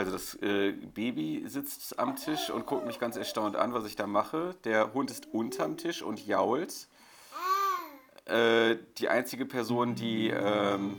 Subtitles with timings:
[0.00, 3.96] Also das äh, Baby sitzt am Tisch und guckt mich ganz erstaunt an, was ich
[3.96, 4.54] da mache.
[4.64, 6.88] Der Hund ist unterm Tisch und jault.
[8.24, 10.96] Äh, die einzige Person, die ähm,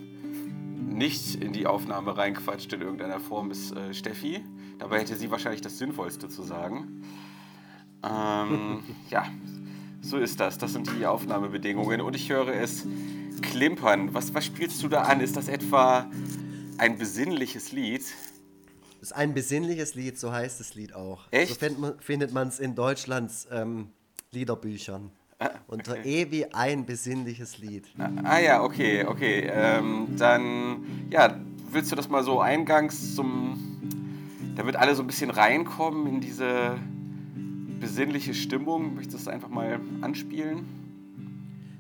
[0.96, 4.43] nicht in die Aufnahme reinquatscht in irgendeiner Form, ist äh, Steffi.
[4.78, 7.04] Dabei hätte sie wahrscheinlich das Sinnvollste zu sagen.
[8.04, 9.25] Ähm, ja,
[10.02, 10.60] so ist das.
[10.60, 12.02] Das sind die Aufnahmebedingungen.
[12.02, 12.86] Und ich höre es
[13.42, 14.14] klimpern.
[14.14, 15.21] Was, was spielst du da an?
[15.21, 16.06] Ist das etwa
[16.78, 18.04] ein besinnliches Lied?
[19.01, 21.23] Das ist ein besinnliches Lied, so heißt das Lied auch.
[21.32, 21.59] Echt?
[21.59, 23.89] So findet man es in Deutschlands ähm,
[24.29, 25.09] Liederbüchern.
[25.39, 25.57] Ah, okay.
[25.65, 27.87] Unter E wie ein besinnliches Lied.
[28.23, 29.50] Ah ja, okay, okay.
[29.51, 31.36] Ähm, dann, ja,
[31.71, 33.58] willst du das mal so eingangs zum,
[34.56, 36.78] damit alle so ein bisschen reinkommen in diese
[37.80, 38.94] besinnliche Stimmung?
[38.94, 40.66] Möchtest du das einfach mal anspielen?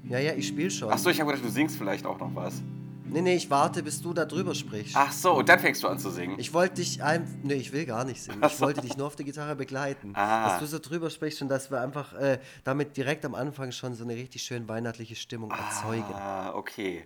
[0.09, 0.89] Ja, ja, ich spiele schon.
[0.89, 2.63] Achso, ich habe gedacht, du singst vielleicht auch noch was.
[3.11, 4.95] Nee, nee, ich warte, bis du da drüber sprichst.
[4.95, 6.39] Ach so, und dann fängst du an zu singen.
[6.39, 7.27] Ich wollte dich ein.
[7.43, 8.41] Nee, ich will gar nicht singen.
[8.45, 10.13] Ich wollte dich nur auf der Gitarre begleiten.
[10.15, 10.47] Ah.
[10.47, 13.95] Dass du so drüber sprichst und dass wir einfach äh, damit direkt am Anfang schon
[13.95, 16.13] so eine richtig schön weihnachtliche Stimmung erzeugen.
[16.13, 17.05] Ah, okay.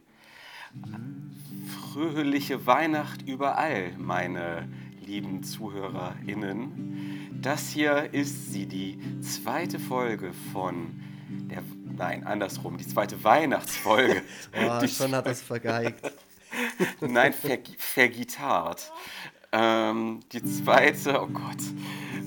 [1.92, 4.70] Fröhliche Weihnacht überall, meine
[5.04, 7.40] lieben ZuhörerInnen.
[7.42, 11.64] Das hier ist sie, die zweite Folge von der
[11.98, 12.78] Nein, andersrum.
[12.78, 14.22] Die zweite Weihnachtsfolge.
[14.54, 16.02] oh, die schon hat das vergeigt.
[17.02, 18.92] Nein, ver vergitart.
[19.52, 21.62] Ähm, die zweite, oh Gott,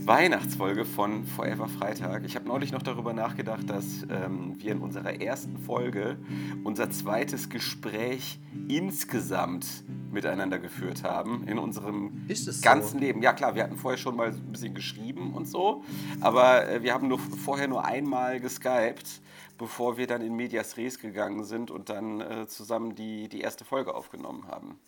[0.04, 2.24] Weihnachtsfolge von Forever Freitag.
[2.24, 6.18] Ich habe neulich noch darüber nachgedacht, dass ähm, wir in unserer ersten Folge
[6.64, 8.38] unser zweites Gespräch
[8.68, 9.66] insgesamt
[10.12, 12.26] miteinander geführt haben in unserem
[12.62, 12.98] ganzen so?
[12.98, 13.22] Leben.
[13.22, 15.84] Ja klar, wir hatten vorher schon mal ein bisschen geschrieben und so,
[16.20, 19.20] aber äh, wir haben nur, vorher nur einmal geskypt
[19.58, 23.64] bevor wir dann in Medias Res gegangen sind und dann äh, zusammen die, die erste
[23.64, 24.78] Folge aufgenommen haben.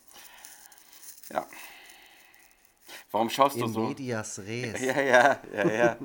[1.31, 1.45] Ja.
[3.11, 3.81] Warum schaust in du so?
[3.81, 4.81] Medias Res.
[4.81, 5.97] Ja, ja, ja, ja.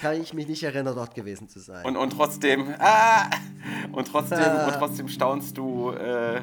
[0.00, 1.84] Kann ich mich nicht erinnern, dort gewesen zu sein.
[1.84, 3.28] Und, und trotzdem, ah,
[3.92, 6.42] und trotzdem, und trotzdem staunst du äh,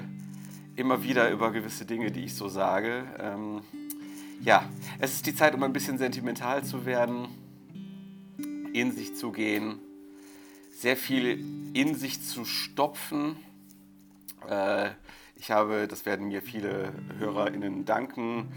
[0.78, 3.04] immer wieder über gewisse Dinge, die ich so sage.
[3.20, 3.62] Ähm,
[4.42, 7.28] ja, es ist die Zeit, um ein bisschen sentimental zu werden,
[8.74, 9.80] in sich zu gehen
[10.78, 11.44] sehr viel
[11.74, 13.36] in sich zu stopfen.
[14.48, 14.92] Äh,
[15.36, 18.52] ich habe, das werden mir viele HörerInnen danken,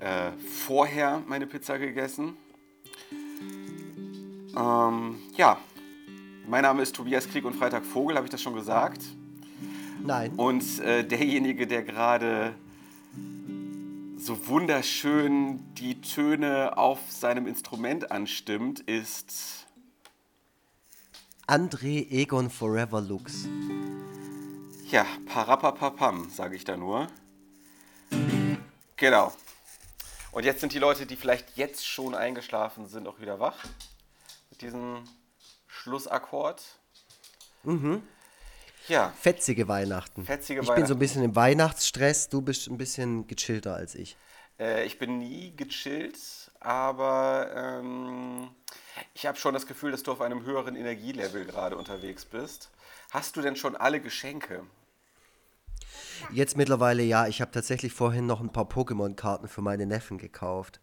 [0.00, 0.30] äh,
[0.66, 2.34] vorher meine Pizza gegessen.
[4.56, 5.58] Ähm, ja,
[6.48, 9.02] mein Name ist Tobias Krieg und Freitag Vogel, habe ich das schon gesagt?
[10.02, 10.32] Nein.
[10.36, 12.54] Und äh, derjenige, der gerade
[14.16, 19.66] so wunderschön die Töne auf seinem Instrument anstimmt, ist
[21.46, 23.48] André Egon Forever Lux.
[24.90, 27.06] Ja, parapapapam, sage ich da nur.
[28.96, 29.32] Genau.
[30.32, 33.64] Und jetzt sind die Leute, die vielleicht jetzt schon eingeschlafen sind, auch wieder wach.
[34.50, 35.02] Mit diesem
[35.66, 36.62] Schlussakkord.
[37.62, 38.02] Mhm.
[38.88, 39.12] Ja.
[39.20, 40.24] Fetzige Weihnachten.
[40.24, 40.82] Fetzige ich Weihnachten.
[40.82, 44.16] bin so ein bisschen im Weihnachtsstress, du bist ein bisschen gechillter als ich.
[44.58, 46.18] Äh, ich bin nie gechillt,
[46.60, 48.50] aber ähm,
[49.14, 52.70] ich habe schon das Gefühl, dass du auf einem höheren Energielevel gerade unterwegs bist.
[53.10, 54.62] Hast du denn schon alle Geschenke?
[56.32, 57.26] Jetzt mittlerweile ja.
[57.26, 60.80] Ich habe tatsächlich vorhin noch ein paar Pokémon-Karten für meine Neffen gekauft.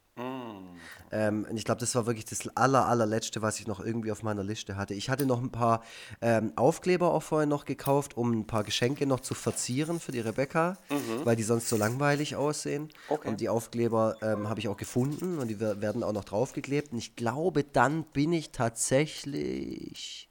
[1.11, 4.23] Ähm, und ich glaube, das war wirklich das aller, allerletzte, was ich noch irgendwie auf
[4.23, 4.93] meiner Liste hatte.
[4.93, 5.83] Ich hatte noch ein paar
[6.21, 10.19] ähm, Aufkleber auch vorher noch gekauft, um ein paar Geschenke noch zu verzieren für die
[10.19, 11.25] Rebecca, mhm.
[11.25, 12.89] weil die sonst so langweilig aussehen.
[13.09, 13.29] Okay.
[13.29, 16.91] Und die Aufkleber ähm, habe ich auch gefunden und die werden auch noch draufgeklebt.
[16.91, 20.29] Und ich glaube, dann bin ich tatsächlich.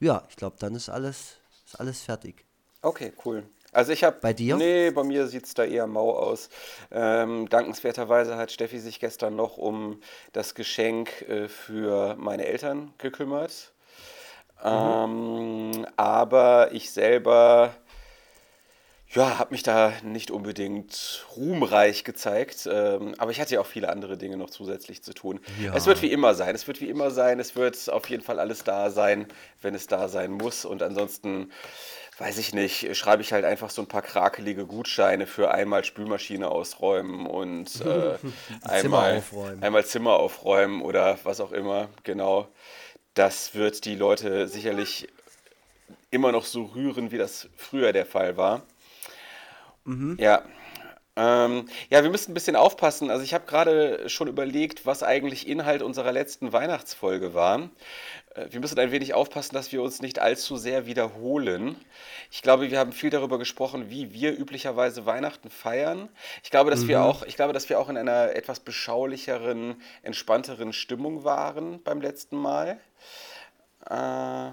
[0.00, 2.44] Ja, ich glaube, dann ist alles, ist alles fertig.
[2.82, 3.44] Okay, cool.
[3.76, 4.16] Also ich habe.
[4.22, 4.56] Bei dir?
[4.56, 6.48] Nee, bei mir sieht es da eher mau aus.
[6.90, 10.00] Ähm, dankenswerterweise hat Steffi sich gestern noch um
[10.32, 13.74] das Geschenk äh, für meine Eltern gekümmert.
[14.64, 14.70] Mhm.
[14.70, 17.74] Ähm, aber ich selber
[19.14, 23.88] ja, habe mich da nicht unbedingt ruhmreich gezeigt, ähm, aber ich hatte ja auch viele
[23.88, 25.40] andere Dinge noch zusätzlich zu tun.
[25.62, 25.74] Ja.
[25.74, 28.40] Es wird wie immer sein, es wird wie immer sein, es wird auf jeden Fall
[28.40, 29.28] alles da sein,
[29.62, 31.52] wenn es da sein muss und ansonsten
[32.18, 36.48] weiß ich nicht, schreibe ich halt einfach so ein paar krakelige Gutscheine für einmal Spülmaschine
[36.48, 38.16] ausräumen und äh,
[38.62, 39.62] einmal, Zimmer aufräumen.
[39.62, 41.88] einmal Zimmer aufräumen oder was auch immer.
[42.04, 42.48] Genau.
[43.14, 45.08] Das wird die Leute sicherlich
[46.10, 48.62] immer noch so rühren, wie das früher der Fall war.
[49.84, 50.16] Mhm.
[50.18, 50.42] Ja.
[51.18, 53.10] Ähm, ja, wir müssen ein bisschen aufpassen.
[53.10, 57.70] Also ich habe gerade schon überlegt, was eigentlich Inhalt unserer letzten Weihnachtsfolge war.
[58.34, 61.76] Äh, wir müssen ein wenig aufpassen, dass wir uns nicht allzu sehr wiederholen.
[62.30, 66.10] Ich glaube, wir haben viel darüber gesprochen, wie wir üblicherweise Weihnachten feiern.
[66.42, 70.74] Ich glaube, dass wir auch, ich glaube, dass wir auch in einer etwas beschaulicheren, entspannteren
[70.74, 72.78] Stimmung waren beim letzten Mal.
[73.88, 74.50] Äh,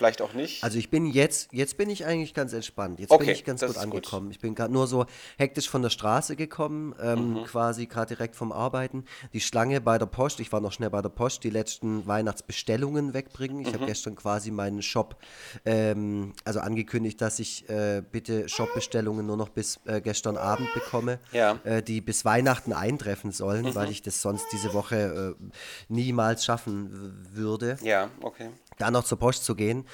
[0.00, 0.64] vielleicht auch nicht.
[0.64, 3.00] Also ich bin jetzt, jetzt bin ich eigentlich ganz entspannt.
[3.00, 3.82] Jetzt Okay, bin ich ganz gut ist gut.
[3.82, 4.30] angekommen.
[4.30, 5.04] Ich bin gerade nur so
[5.36, 7.44] hektisch von der Straße gekommen, ähm, Mhm.
[7.44, 9.04] quasi gerade direkt vom Arbeiten.
[9.34, 13.12] Die Schlange bei der Post, ich war noch schnell bei der Post, die letzten Weihnachtsbestellungen
[13.12, 13.60] wegbringen.
[13.60, 13.74] Ich Mhm.
[13.74, 15.16] habe gestern quasi meinen Shop,
[15.66, 21.18] ähm, also angekündigt, dass ich äh, bitte Shopbestellungen nur noch bis äh, gestern Abend bekomme,
[21.32, 21.54] Ja.
[21.54, 21.60] Mhm.
[21.64, 25.44] äh, die bis Weihnachten eintreffen sollen, weil ich das sonst diese Woche äh,
[25.88, 28.48] niemals schaffen würde Ja, okay.
[28.80, 29.84] Da noch zur Post zu gehen.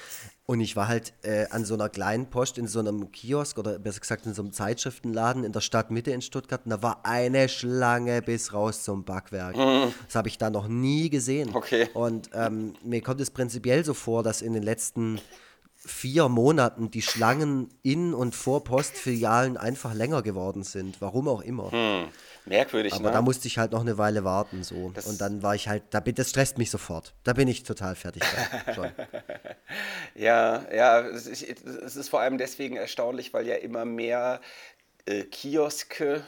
[0.45, 3.79] Und ich war halt äh, an so einer kleinen Post in so einem Kiosk oder
[3.79, 6.61] besser gesagt in so einem Zeitschriftenladen in der Stadtmitte in Stuttgart.
[6.63, 9.55] Und da war eine Schlange bis raus zum Backwerk.
[10.05, 11.53] Das habe ich da noch nie gesehen.
[11.53, 11.89] Okay.
[11.93, 15.19] Und ähm, mir kommt es prinzipiell so vor, dass in den letzten
[15.75, 21.01] vier Monaten die Schlangen in und vor Postfilialen einfach länger geworden sind.
[21.01, 21.71] Warum auch immer.
[22.47, 23.11] Merkwürdig, Aber ne?
[23.11, 24.91] da musste ich halt noch eine Weile warten so.
[24.91, 27.13] Das- und dann war ich halt, da bin, das stresst mich sofort.
[27.23, 28.23] Da bin ich total fertig.
[30.15, 34.41] Ja, ja, es ist, vor allem deswegen erstaunlich, weil ja immer mehr
[35.05, 36.23] äh, Kioske,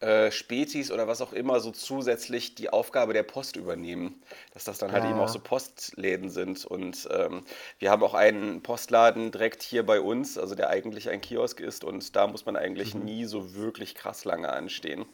[0.00, 4.20] äh, Spätis oder was auch immer so zusätzlich die Aufgabe der Post übernehmen.
[4.52, 6.64] Dass das dann halt Ja, eben auch so Postläden sind.
[6.64, 7.44] Und ähm,
[7.78, 11.84] wir haben auch einen Postladen direkt hier bei uns, also der eigentlich ein Kiosk ist.
[11.84, 15.04] Und da muss man eigentlich nie so wirklich krass lange anstehen.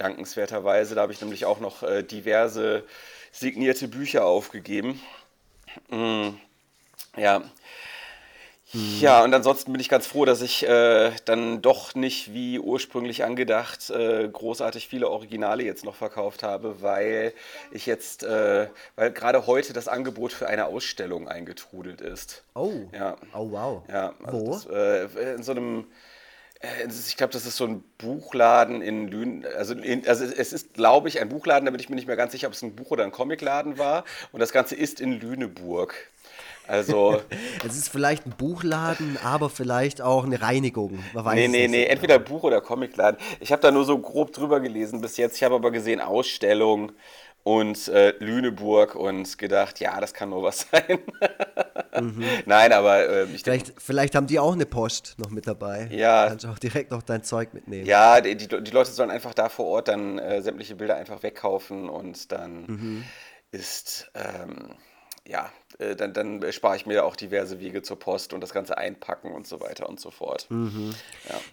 [0.00, 2.84] Dankenswerterweise, da habe ich nämlich auch noch äh, diverse
[3.32, 5.00] signierte Bücher aufgegeben.
[7.16, 7.42] Ja.
[9.00, 13.24] Ja, und ansonsten bin ich ganz froh, dass ich äh, dann doch nicht wie ursprünglich
[13.24, 17.32] angedacht äh, großartig viele Originale jetzt noch verkauft habe, weil
[17.72, 22.44] ich jetzt, äh, weil gerade heute das Angebot für eine Ausstellung eingetrudelt ist.
[22.54, 22.70] Oh.
[22.92, 23.16] Ja.
[23.34, 23.82] Oh, wow.
[23.88, 24.52] Ja, also Wo?
[24.52, 25.86] Das, äh, in so einem,
[26.62, 29.46] ich glaube, das ist so ein Buchladen in Lünen.
[29.56, 32.16] Also, in, also es ist, glaube ich, ein Buchladen, da bin ich mir nicht mehr
[32.16, 34.04] ganz sicher, ob es ein Buch- oder ein Comicladen war.
[34.32, 35.94] Und das Ganze ist in Lüneburg.
[36.66, 37.22] Also,
[37.66, 41.02] Es ist vielleicht ein Buchladen, aber vielleicht auch eine Reinigung.
[41.14, 43.18] Man weiß nee, nee, nee, so entweder Buch- oder Comicladen.
[43.40, 45.36] Ich habe da nur so grob drüber gelesen bis jetzt.
[45.36, 46.92] Ich habe aber gesehen Ausstellung
[47.42, 51.00] und äh, Lüneburg und gedacht, ja, das kann nur was sein.
[52.46, 55.88] Nein, aber äh, ich denke, Vielleicht, vielleicht haben die auch eine Post noch mit dabei.
[55.90, 56.28] Ja.
[56.28, 57.86] Kannst auch direkt noch dein Zeug mitnehmen.
[57.86, 61.22] Ja, die, die, die Leute sollen einfach da vor Ort dann äh, sämtliche Bilder einfach
[61.22, 63.04] wegkaufen und dann Mhm.
[63.50, 64.74] ist, ähm,
[65.30, 68.76] ja, äh, dann, dann spare ich mir auch diverse Wege zur Post und das Ganze
[68.76, 70.46] einpacken und so weiter und so fort.
[70.50, 70.92] Mhm.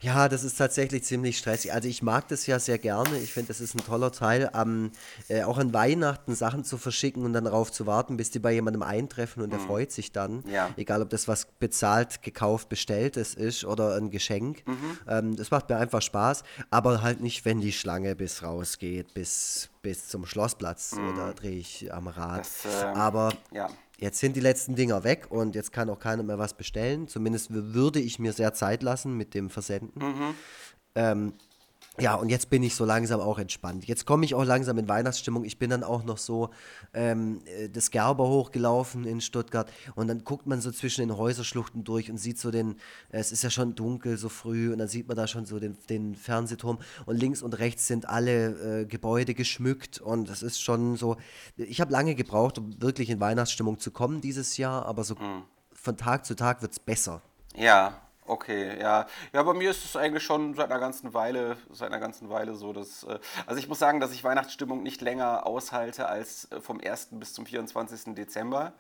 [0.02, 1.72] Ja, das ist tatsächlich ziemlich stressig.
[1.74, 3.20] Also ich mag das ja sehr gerne.
[3.20, 4.92] Ich finde, das ist ein toller Teil, am,
[5.28, 8.52] äh, auch an Weihnachten Sachen zu verschicken und dann darauf zu warten, bis die bei
[8.52, 10.44] jemandem eintreffen und der freut sich dann.
[10.52, 10.72] Ja.
[10.76, 14.64] Egal, ob das was bezahlt, gekauft, bestelltes ist oder ein Geschenk.
[15.08, 19.70] Ähm, das macht mir einfach Spaß, aber halt nicht, wenn die Schlange bis rausgeht, bis,
[19.88, 20.98] bis zum Schlossplatz.
[20.98, 22.42] Oder drehe ich am Rad.
[22.42, 23.70] Das, ähm, aber ja.
[24.00, 27.08] Jetzt sind die letzten Dinger weg und jetzt kann auch keiner mehr was bestellen.
[27.08, 30.36] Zumindest würde ich mir sehr Zeit lassen mit dem Versenden.
[30.94, 31.34] Ähm,
[32.00, 33.86] ja, und jetzt bin ich so langsam auch entspannt.
[33.86, 35.44] Jetzt komme ich auch langsam in Weihnachtsstimmung.
[35.44, 36.52] Ich bin dann auch noch so
[36.94, 41.84] ähm, äh, das Gerber hochgelaufen in Stuttgart und dann guckt man so zwischen den Häuserschluchten
[41.84, 42.76] durch und sieht so den,
[43.10, 45.60] äh, es ist ja schon dunkel so früh und dann sieht man da schon so
[45.60, 46.78] den, den Fernsehturm
[47.08, 51.18] und links und rechts sind alle äh, Gebäude geschmückt und es ist schon so,
[51.56, 55.16] ich habe lange gebraucht, um wirklich in Weihnachtsstimmung zu kommen dieses Jahr, aber so
[55.74, 57.24] von Tag zu Tag wird es besser.
[57.56, 59.08] Ja, okay, ja.
[59.34, 62.56] Ja, bei mir ist es eigentlich schon seit einer ganzen Weile, seit einer ganzen Weile
[62.56, 66.62] so, dass, äh, also ich muss sagen, dass ich Weihnachtsstimmung nicht länger aushalte als äh,
[66.62, 67.10] vom 1.
[67.12, 68.16] bis zum 24.
[68.16, 68.74] Dezember.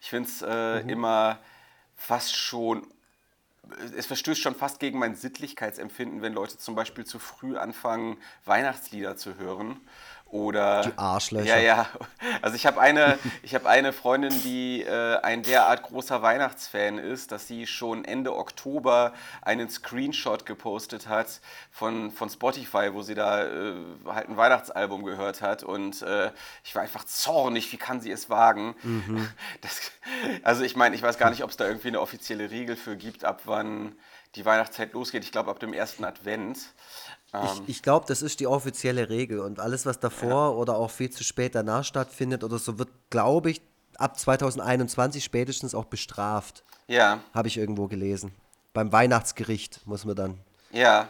[0.00, 1.38] Ich finde es äh, immer
[1.94, 2.86] fast schon
[3.96, 9.16] es verstößt schon fast gegen mein Sittlichkeitsempfinden, wenn Leute zum Beispiel zu früh anfangen, Weihnachtslieder
[9.16, 9.80] zu hören.
[10.32, 10.80] Oder.
[10.80, 11.58] Die Arschlöcher.
[11.58, 11.86] Ja, ja.
[12.40, 17.32] Also ich habe eine, ich habe eine Freundin, die äh, ein derart großer Weihnachtsfan ist,
[17.32, 19.12] dass sie schon Ende Oktober
[19.42, 23.74] einen Screenshot gepostet hat von, von Spotify, wo sie da äh,
[24.06, 25.64] halt ein Weihnachtsalbum gehört hat.
[25.64, 26.30] Und äh,
[26.64, 28.74] ich war einfach zornig, wie kann sie es wagen?
[29.60, 29.92] Das,
[30.42, 32.96] also ich meine, ich weiß gar nicht, ob es da irgendwie eine offizielle Regel für
[32.96, 33.94] gibt, ab wann
[34.34, 35.24] die Weihnachtszeit losgeht.
[35.24, 36.58] Ich glaube ab dem ersten Advent.
[37.32, 40.90] Ähm, Ich, ich glaube, das ist die offizielle Regel und alles, was davor oder auch
[40.90, 43.62] viel zu spät danach stattfindet oder so, wird, glaube ich,
[43.96, 46.64] ab 2021 spätestens auch bestraft.
[46.88, 48.32] ja, Habe ich irgendwo gelesen.
[48.72, 51.08] Beim Weihnachtsgericht muss man dann ja.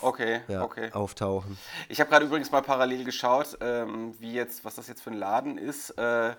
[0.00, 0.90] Okay, ja, okay.
[0.92, 1.56] auftauchen.
[1.88, 5.16] Ich habe gerade übrigens mal parallel geschaut, ähm, wie jetzt, was das jetzt für ein
[5.16, 5.90] Laden ist.
[5.90, 6.34] Äh,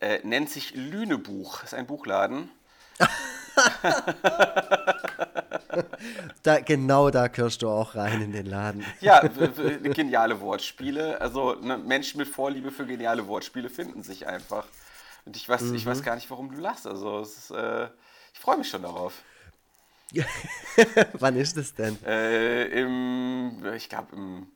[0.00, 1.64] äh, nennt sich Lünebuch.
[1.64, 2.50] Ist ein Buchladen.
[6.42, 8.84] Da, genau da kirschst du auch rein in den Laden.
[9.00, 11.20] Ja, geniale Wortspiele.
[11.20, 14.66] Also ne, Menschen mit Vorliebe für geniale Wortspiele finden sich einfach.
[15.24, 16.86] Und ich weiß, ich weiß gar nicht, warum du lachst.
[16.86, 17.88] Also es ist, äh,
[18.32, 19.14] ich freue mich schon darauf.
[21.12, 21.98] Wann ist es denn?
[22.04, 24.46] Äh, Im, ich glaube im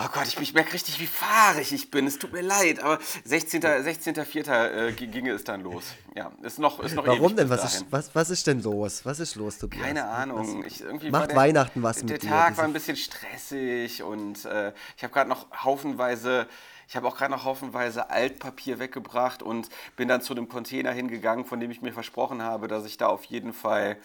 [0.00, 2.06] Oh Gott, ich, ich merke richtig, wie fahrig ich bin.
[2.06, 3.82] Es tut mir leid, aber 16.04.
[3.82, 4.14] 16.
[4.48, 5.82] äh, gi- ginge es dann los.
[6.14, 7.50] Ja, ist noch, ist noch Warum denn?
[7.50, 9.04] Was ist, was, was ist denn los?
[9.04, 9.82] Was ist los, Tobias?
[9.84, 10.64] Keine Ahnung.
[10.64, 14.02] Ich, irgendwie Macht der, Weihnachten was Der mit dir, Tag diese- war ein bisschen stressig
[14.04, 16.46] und äh, ich habe gerade noch haufenweise,
[16.88, 21.44] ich habe auch gerade noch haufenweise Altpapier weggebracht und bin dann zu einem Container hingegangen,
[21.44, 23.96] von dem ich mir versprochen habe, dass ich da auf jeden Fall,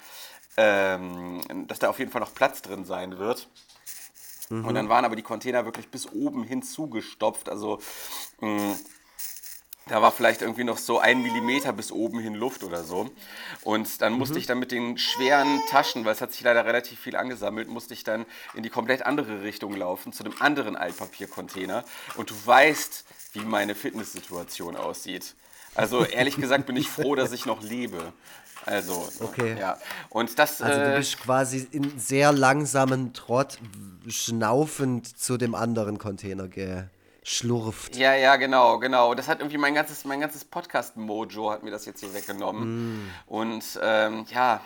[0.58, 3.48] ähm, dass da auf jeden Fall noch Platz drin sein wird.
[4.50, 4.66] Mhm.
[4.66, 7.50] Und dann waren aber die Container wirklich bis oben hin zugestopft.
[7.50, 7.80] Also
[8.42, 8.76] mh,
[9.88, 13.10] da war vielleicht irgendwie noch so ein Millimeter bis oben hin Luft oder so.
[13.64, 17.00] Und dann musste ich dann mit den schweren Taschen, weil es hat sich leider relativ
[17.00, 21.84] viel angesammelt, musste ich dann in die komplett andere Richtung laufen, zu einem anderen Altpapiercontainer.
[22.16, 25.36] Und du weißt, wie meine Fitnesssituation aussieht.
[25.76, 28.14] Also ehrlich gesagt bin ich froh, dass ich noch lebe.
[28.66, 29.58] Also, Okay.
[29.60, 29.78] ja.
[30.10, 33.58] Und das, Also du äh, bist quasi in sehr langsamen Trott
[34.08, 37.96] schnaufend zu dem anderen Container geschlurft.
[37.98, 39.16] Ja, ja, genau, genau.
[39.16, 43.12] Das hat irgendwie mein ganzes, mein ganzes Podcast-Mojo hat mir das jetzt hier weggenommen.
[43.26, 44.62] Und ähm, ja,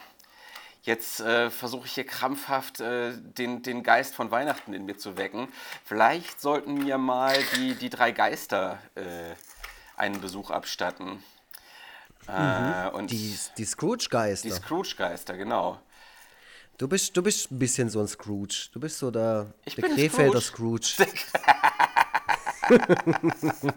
[0.83, 5.17] jetzt äh, versuche ich hier krampfhaft äh, den, den Geist von Weihnachten in mir zu
[5.17, 5.47] wecken.
[5.83, 9.01] Vielleicht sollten mir mal die, die drei Geister äh,
[9.97, 11.23] einen Besuch abstatten.
[12.27, 14.51] Äh, und Die, die, die Scrooge-Geister.
[14.51, 15.79] Scrooge-Geister, genau.
[16.77, 18.69] Du bist, du bist ein bisschen so ein Scrooge.
[18.71, 20.93] Du bist so der, Ich der Krefelder Scrooge.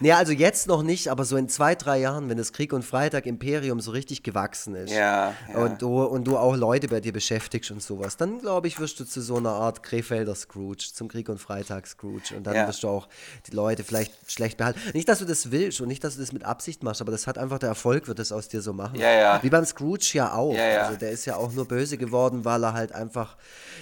[0.00, 2.82] nee, also jetzt noch nicht, aber so in zwei, drei Jahren, wenn das Krieg und
[2.84, 5.58] Freitag Imperium so richtig gewachsen ist Ja, ja.
[5.58, 8.98] Und, du, und du auch Leute bei dir beschäftigst und sowas, dann glaube ich, wirst
[9.00, 12.34] du zu so einer Art Krefelder Scrooge, zum Krieg und Freitag Scrooge.
[12.36, 12.66] Und dann Ja.
[12.68, 13.08] wirst du auch
[13.46, 14.80] die Leute vielleicht schlecht behalten.
[14.94, 17.26] Nicht, dass du das willst und nicht, dass du das mit Absicht machst, aber das
[17.26, 18.98] hat einfach der Erfolg, wird das aus dir so machen.
[19.42, 20.54] Wie beim Scrooge ja auch.
[20.84, 23.36] Also der ist ja auch nur böse geworden, weil er halt einfach,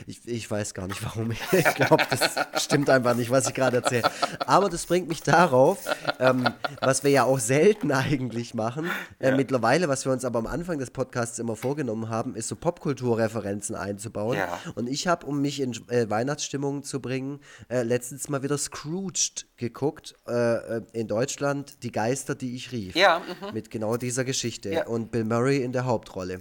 [0.06, 3.76] ich, ich weiß gar nicht warum, ich glaube, das stimmt einfach nicht, was ich gerade
[3.76, 4.10] erzähle.
[4.46, 5.51] Aber das bringt mich darauf,
[6.18, 6.48] ähm,
[6.80, 9.36] was wir ja auch selten eigentlich machen, äh, Ja.
[9.36, 13.76] mittlerweile, was wir uns aber am Anfang des Podcasts immer vorgenommen haben, ist so Popkulturreferenzen
[13.76, 14.38] einzubauen.
[14.38, 14.58] Ja.
[14.74, 19.46] Und ich habe, um mich in äh, Weihnachtsstimmung zu bringen, äh, letztens mal wieder Scrooged
[19.56, 20.32] geguckt, äh,
[20.78, 22.94] äh, in Deutschland, Die Geister, die ich rief.
[22.96, 23.54] Ja, mhm.
[23.54, 24.70] Mit genau dieser Geschichte.
[24.70, 24.86] Ja.
[24.86, 26.38] Und Bill Murray in der Hauptrolle.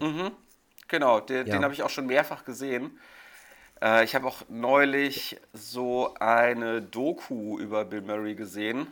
[0.88, 2.98] Genau, den, den habe ich auch schon mehrfach gesehen.
[3.82, 8.88] Äh, ich habe auch neulich so eine Doku über Bill Murray gesehen,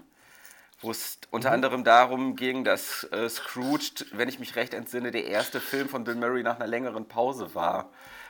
[0.81, 5.25] wo es unter anderem darum ging, dass äh, Scrooge, wenn ich mich recht entsinne, der
[5.25, 7.89] erste Film von Bill Murray nach einer längeren Pause war.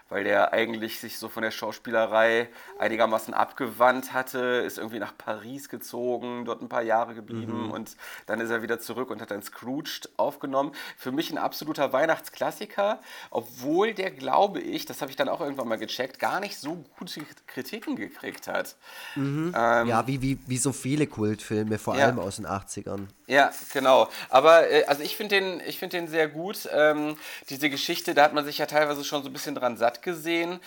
[0.09, 2.49] Weil der eigentlich sich so von der Schauspielerei
[2.79, 8.39] einigermaßen abgewandt hatte, ist irgendwie nach Paris gezogen, dort ein paar Jahre geblieben und dann
[8.41, 10.71] ist er wieder zurück und hat dann Scrooge aufgenommen.
[10.97, 12.99] Für mich ein absoluter Weihnachtsklassiker,
[13.29, 16.83] obwohl der, glaube ich, das habe ich dann auch irgendwann mal gecheckt, gar nicht so
[16.97, 18.75] gute Kritiken gekriegt hat.
[19.15, 22.05] Ja, wie, wie, wie so viele Kultfilme, vor Ja.
[22.05, 23.07] allem aus den 80ern.
[23.27, 24.09] Ja, genau.
[24.29, 26.67] Aber äh, also ich finde den, ich find den sehr gut.
[26.73, 27.15] Ähm,
[27.49, 30.59] diese Geschichte, da hat man sich ja teilweise schon so ein bisschen dran satt gesehen.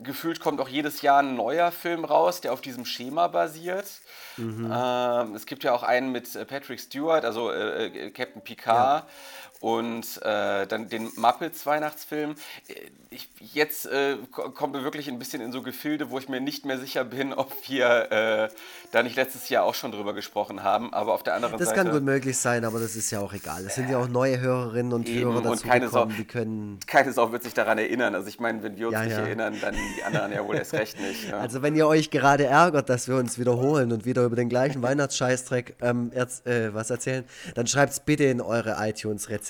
[0.00, 3.86] Gefühlt kommt auch jedes Jahr ein neuer Film raus, der auf diesem Schema basiert.
[4.72, 9.04] Ähm, es gibt ja auch einen mit äh, Patrick Stewart, also äh, äh, Captain Picard.
[9.60, 12.34] Und äh, dann den Muppets Weihnachtsfilm.
[12.68, 12.74] Äh,
[13.10, 16.40] Ich, jetzt äh, ko- kommen wir wirklich ein bisschen in so Gefilde, wo ich mir
[16.42, 18.48] nicht mehr sicher bin, ob wir äh,
[18.92, 20.92] da nicht letztes Jahr auch schon drüber gesprochen haben.
[20.92, 21.80] Aber auf der anderen Das Seite.
[21.84, 23.64] kann gut möglich sein, aber das ist ja auch egal.
[23.66, 26.24] Es sind ja auch neue Hörerinnen und Eben, Hörer und dazu keine gekommen, Sau- die
[26.26, 26.78] können.
[26.86, 28.14] keine Sau wird sich daran erinnern.
[28.14, 29.20] Also ich meine, wenn wir uns Ja, nicht ja.
[29.20, 31.24] erinnern, dann die anderen ja wohl erst recht nicht.
[31.30, 31.38] Ja.
[31.38, 34.82] Also wenn ihr euch gerade ärgert, dass wir uns wiederholen und wieder über den gleichen
[34.82, 37.24] Weihnachtsscheißdreck ähm, erz- äh, was erzählen,
[37.54, 39.47] dann schreibt es bitte in eure iTunes-Rezension.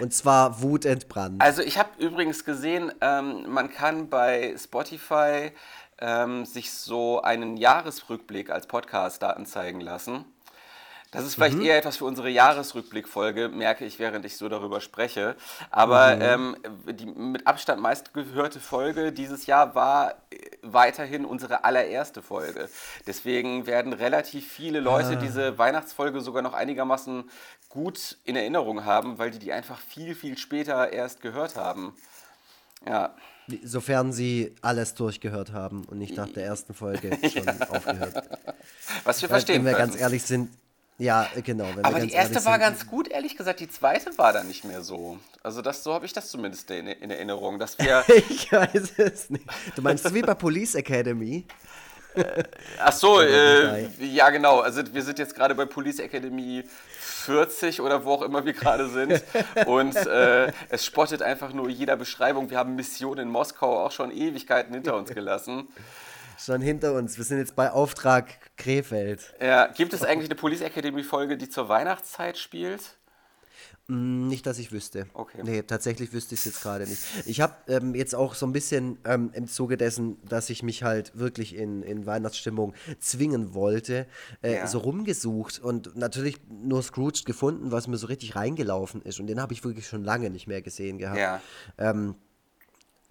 [0.00, 1.42] Und zwar wutentbrannt.
[1.42, 5.52] Also ich habe übrigens gesehen, ähm, man kann bei Spotify
[5.98, 10.24] ähm, sich so einen Jahresrückblick als Podcast da anzeigen lassen.
[11.12, 15.36] Das ist vielleicht eher etwas für unsere Jahresrückblickfolge, merke ich, während ich so darüber spreche.
[15.70, 22.66] Aber ähm, die mit Abstand meistgehörte Folge dieses Jahr war äh, weiterhin unsere allererste Folge.
[23.06, 27.28] Deswegen werden relativ viele Leute diese Weihnachtsfolge sogar noch einigermaßen
[27.68, 31.94] gut in Erinnerung haben, weil die die einfach viel, viel später erst gehört haben.
[32.88, 33.14] Ja.
[33.62, 38.30] Sofern sie alles durchgehört haben und nicht nach der ersten Folge schon aufgehört.
[39.04, 40.48] Was wir Weil, verstehen wenn wir ganz ehrlich sind,
[41.02, 41.66] ja, genau.
[41.82, 43.60] Aber die erste war sind, ganz gut, ehrlich gesagt.
[43.60, 45.18] Die zweite war dann nicht mehr so.
[45.42, 48.04] Also das, so habe ich das zumindest in, in Erinnerung, dass wir.
[48.28, 49.44] Ich weiß es nicht.
[49.74, 51.44] Du meinst wie bei Police Academy?
[52.78, 54.60] Ach so, äh, ja genau.
[54.60, 56.62] Also wir sind jetzt gerade bei Police Academy
[56.98, 59.22] 40 oder wo auch immer wir gerade sind.
[59.66, 62.50] Und äh, es spottet einfach nur jeder Beschreibung.
[62.50, 65.68] Wir haben Mission in Moskau auch schon Ewigkeiten hinter uns gelassen.
[66.38, 67.16] Schon hinter uns.
[67.18, 69.34] Wir sind jetzt bei Auftrag Krefeld.
[69.40, 72.96] Ja, gibt es eigentlich eine Police Academy Folge, die zur Weihnachtszeit spielt?
[73.88, 75.06] Hm, Nicht, dass ich wüsste.
[75.12, 75.40] Okay.
[75.44, 77.00] Nee, tatsächlich wüsste ich es jetzt gerade nicht.
[77.26, 80.82] Ich habe ähm, jetzt auch so ein bisschen ähm, im Zuge dessen, dass ich mich
[80.84, 84.06] halt wirklich in, in Weihnachtsstimmung zwingen wollte,
[84.42, 84.66] äh, Ja.
[84.68, 89.18] so rumgesucht und natürlich nur Scrooge gefunden, was mir so richtig reingelaufen ist.
[89.20, 91.18] Und den habe ich wirklich schon lange nicht mehr gesehen gehabt.
[91.18, 91.40] Ja.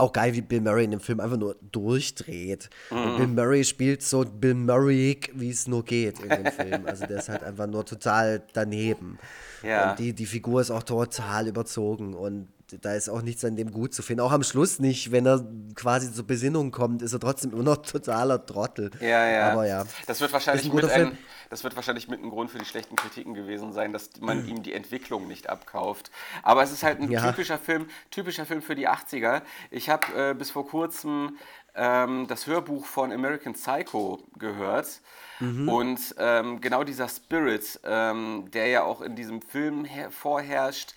[0.02, 2.72] Auch geil, wie Bill Murray in dem Film einfach nur durchdreht.
[2.90, 3.18] Mhm.
[3.18, 6.88] Bill Murray spielt so Bill Murray, wie es nur geht in dem Film.
[6.88, 9.20] Also der ist halt einfach nur total daneben.
[9.62, 9.92] Ja.
[9.92, 12.48] Und die, die Figur ist auch total überzogen und
[12.80, 14.22] da ist auch nichts an dem gut zu finden.
[14.22, 17.78] Auch am Schluss nicht, wenn er quasi zur Besinnung kommt, ist er trotzdem immer noch
[17.84, 18.92] totaler Trottel.
[19.00, 19.52] Ja, ja.
[19.52, 19.86] Aber ja.
[20.08, 21.18] Das wird wahrscheinlich, ein mit ein, Film.
[21.50, 24.64] das wird wahrscheinlich mit ein Grund für die schlechten Kritiken gewesen sein, dass man ihm
[24.64, 26.12] die Entwicklung nicht abkauft.
[26.44, 27.30] Aber es ist halt ein Ja.
[27.32, 29.42] typischer Film, typischer Film für die 80er.
[29.70, 31.38] Ich habe äh, bis vor kurzem
[31.74, 35.00] ähm, das Hörbuch von American Psycho gehört.
[35.40, 35.70] Mhm.
[35.70, 40.94] Und ähm, genau dieser Spirit, ähm, der ja auch in diesem Film her- vorherrscht,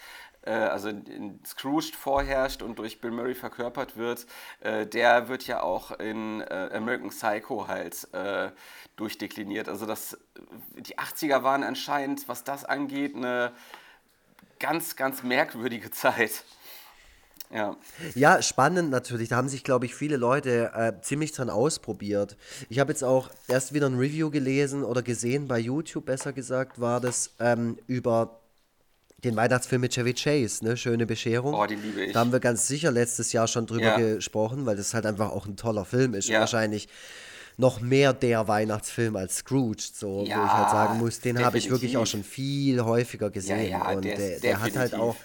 [0.51, 4.27] also in- Scrooged vorherrscht und durch Bill Murray verkörpert wird,
[4.61, 8.51] äh, der wird ja auch in äh, American Psycho halt äh,
[8.97, 9.69] durchdekliniert.
[9.69, 10.19] Also das,
[10.77, 13.53] die 80er waren anscheinend, was das angeht, eine
[14.61, 16.45] ganz, ganz merkwürdige Zeit.
[17.51, 17.77] Ja,
[18.15, 19.29] Ja, spannend natürlich.
[19.29, 22.37] Da haben sich, glaube ich, viele Leute äh, ziemlich dran ausprobiert.
[22.69, 26.81] Ich habe jetzt auch erst wieder ein Review gelesen oder gesehen, bei YouTube besser gesagt,
[26.81, 28.41] war das ähm, über
[29.25, 30.77] den Weihnachtsfilm mit Chevy Chase, ne?
[30.77, 31.55] Schöne Bescherung.
[31.55, 32.13] Oh, den liebe ich.
[32.13, 34.15] Da haben wir ganz sicher letztes Jahr schon drüber Ja.
[34.15, 36.29] gesprochen, weil das halt einfach auch ein toller Film ist.
[36.29, 36.41] Ja.
[36.41, 36.89] Wahrscheinlich
[37.57, 41.57] noch mehr der Weihnachtsfilm als Scrooge, so wo ich Ja, halt sagen muss, den habe
[41.59, 43.71] ich wirklich auch schon viel häufiger gesehen.
[43.71, 45.17] ja, und der der, der hat halt auch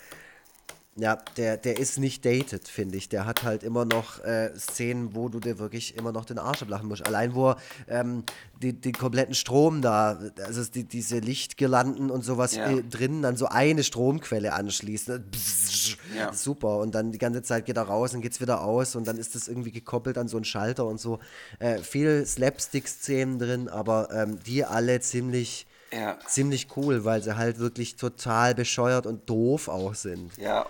[1.00, 3.10] ja, der, der ist nicht dated, finde ich.
[3.10, 6.62] Der hat halt immer noch äh, Szenen, wo du dir wirklich immer noch den Arsch
[6.62, 7.06] ablachen musst.
[7.06, 7.58] Allein wo er
[7.88, 8.24] ähm,
[8.62, 12.70] die, den kompletten Strom da, also die, diese Lichtgirlanden und sowas Ja.
[12.70, 15.08] äh, drin, dann so eine Stromquelle anschließt.
[15.10, 15.20] Ne?
[15.20, 16.34] Bzzz, Ja.
[16.34, 16.78] Super.
[16.80, 19.36] Und dann die ganze Zeit geht er raus und geht's wieder aus und dann ist
[19.36, 21.20] das irgendwie gekoppelt an so einen Schalter und so.
[21.60, 25.66] Äh, viel Slapstick-Szenen drin, aber ähm, die alle ziemlich.
[25.92, 26.18] Ja.
[26.28, 30.36] Ziemlich cool, weil sie halt wirklich total bescheuert und doof auch sind.
[30.38, 30.66] ja.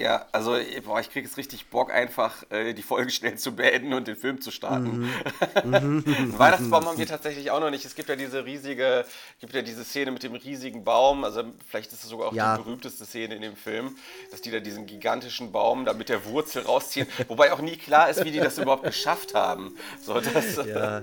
[0.00, 3.92] Ja, also boah, ich kriege jetzt richtig Bock, einfach äh, die Folge schnell zu beenden
[3.94, 5.10] und den Film zu starten.
[5.56, 6.04] Einen
[6.38, 7.84] Weihnachtsbaum haben wir tatsächlich auch noch nicht.
[7.84, 9.04] Es gibt ja diese riesige,
[9.40, 11.24] gibt ja diese Szene mit dem riesigen Baum.
[11.24, 12.56] Also vielleicht ist es sogar auch Ja.
[12.56, 13.96] die berühmteste Szene in dem Film,
[14.30, 17.08] dass die da diesen gigantischen Baum da mit der Wurzel rausziehen.
[17.26, 19.74] Wobei auch nie klar ist, wie die das überhaupt geschafft haben.
[20.00, 21.02] So, das, Ja.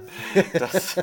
[0.54, 0.95] das,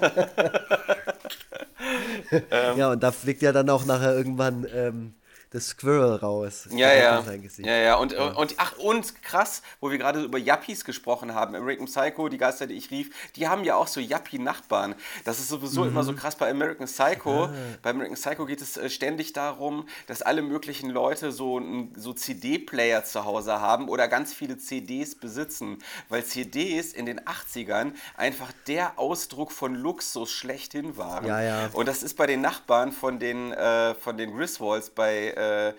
[2.31, 2.77] Ähm.
[2.79, 5.15] Ja, und da fliegt ja dann auch nachher irgendwann ähm,
[5.53, 6.67] das Squirrel raus.
[6.71, 7.23] Ja, ja.
[7.59, 7.95] Ja, ja.
[7.97, 12.39] Und, und ach, und krass, wo wir gerade über Yuppies gesprochen haben, American Psycho, die
[12.39, 14.95] Geister, die ich rief, die haben ja auch so Yuppie-Nachbarn.
[15.25, 16.07] Das ist sowieso immer Mhm.
[16.07, 17.45] so krass bei American Psycho.
[17.45, 17.53] Ah.
[17.83, 21.61] Bei American Psycho geht es äh, ständig darum, dass alle möglichen Leute so,
[21.97, 25.79] so CD-Player zu Hause haben oder ganz viele CDs besitzen.
[26.09, 31.27] Weil CDs in den 80ern einfach der Ausdruck von Luxus schlechthin waren.
[31.27, 31.69] Ja, ja.
[31.73, 35.75] Und das ist bei den Nachbarn von den, äh, von den Griswolds bei, äh,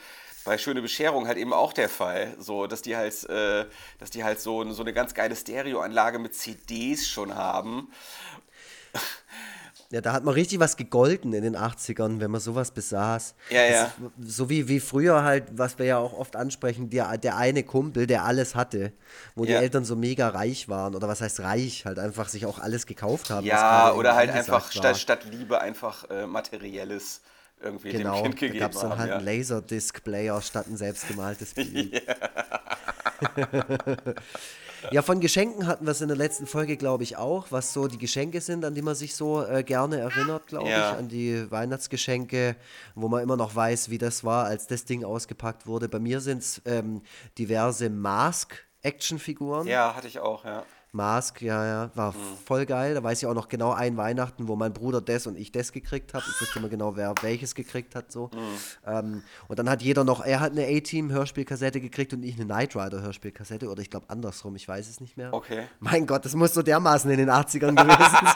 [0.45, 2.36] bei Schöne Bescherung halt eben auch der Fall.
[2.39, 3.65] So, dass die halt, äh,
[3.99, 7.89] dass die halt so, so eine ganz geile Stereoanlage mit CDs schon haben.
[9.89, 13.36] Ja, da hat man richtig was gegolten in den 80ern, wenn man sowas besaß.
[13.52, 13.91] Ja, ja.
[14.19, 18.08] So wie, wie früher halt, was wir ja auch oft ansprechen, der, der eine Kumpel,
[18.08, 18.91] der alles hatte,
[19.36, 19.60] wo die Ja.
[19.60, 20.95] Eltern so mega reich waren.
[20.95, 21.86] Oder was heißt reich?
[21.86, 23.45] Halt einfach sich auch alles gekauft haben.
[23.45, 27.21] Ja, oder halt einfach statt, statt Liebe einfach äh, materielles
[27.63, 29.15] irgendwie Genau, dem Kind da gegeben gab es dann halt ja.
[29.17, 32.02] einen Laserdisc-Player statt ein selbstgemaltes Bild.
[34.91, 37.88] ja, von Geschenken hatten wir es in der letzten Folge, glaube ich, auch, was so
[37.88, 40.91] die Geschenke sind, an die man sich so äh, gerne erinnert, glaube Ja.
[40.91, 42.56] ich, an die Weihnachtsgeschenke,
[42.95, 45.88] wo man immer noch weiß, wie das war, als das Ding ausgepackt wurde.
[45.88, 47.02] Bei mir sind es ähm,
[47.38, 49.67] diverse Mask-Actionfiguren.
[49.67, 50.65] ja, hatte ich auch, ja.
[50.93, 52.38] Mask, ja, ja, war mhm.
[52.45, 52.93] voll geil.
[52.93, 55.71] Da weiß ich auch noch genau ein Weihnachten, wo mein Bruder das und ich das
[55.71, 56.23] gekriegt habe.
[56.27, 58.12] Ich wusste immer genau, wer welches gekriegt hat.
[58.12, 58.29] so.
[58.34, 58.39] Mhm.
[58.86, 62.75] Ähm, und dann hat jeder noch, er hat eine A-Team-Hörspielkassette gekriegt und ich eine Knight
[62.75, 63.69] Rider-Hörspielkassette.
[63.69, 65.34] Oder ich glaube andersrum, ich weiß es nicht mehr.
[65.34, 65.67] Okay.
[65.79, 68.27] Mein Gott, das muss so dermaßen in den 80ern gewesen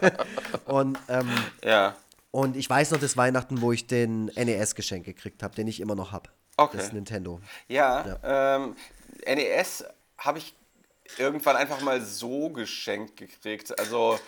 [0.00, 0.12] sein.
[0.66, 1.28] und, ähm,
[1.64, 1.96] ja.
[2.30, 5.80] und ich weiß noch das Weihnachten, wo ich den NES geschenkt gekriegt habe, den ich
[5.80, 6.30] immer noch habe.
[6.56, 6.76] Okay.
[6.76, 7.40] Das ist Nintendo.
[7.66, 8.56] Ja, ja.
[8.56, 8.76] Ähm,
[9.26, 9.84] NES
[10.18, 10.54] habe ich
[11.18, 13.78] irgendwann einfach mal so geschenkt gekriegt.
[13.78, 14.18] Also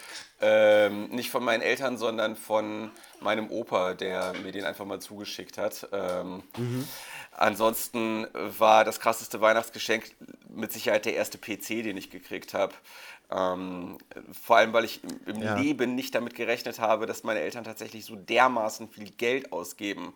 [0.41, 5.59] ähm, nicht von meinen Eltern, sondern von meinem Opa, der mir den einfach mal zugeschickt
[5.59, 5.89] hat.
[5.93, 6.87] Ähm, mhm.
[7.33, 10.11] Ansonsten war das krasseste Weihnachtsgeschenk
[10.49, 12.75] mit Sicherheit der erste PC, den ich gekriegt habe.
[13.31, 13.99] Ähm,
[14.31, 15.57] vor allem, weil ich im, im ja.
[15.57, 20.15] Leben nicht damit gerechnet habe, dass meine Eltern tatsächlich so dermaßen viel Geld ausgeben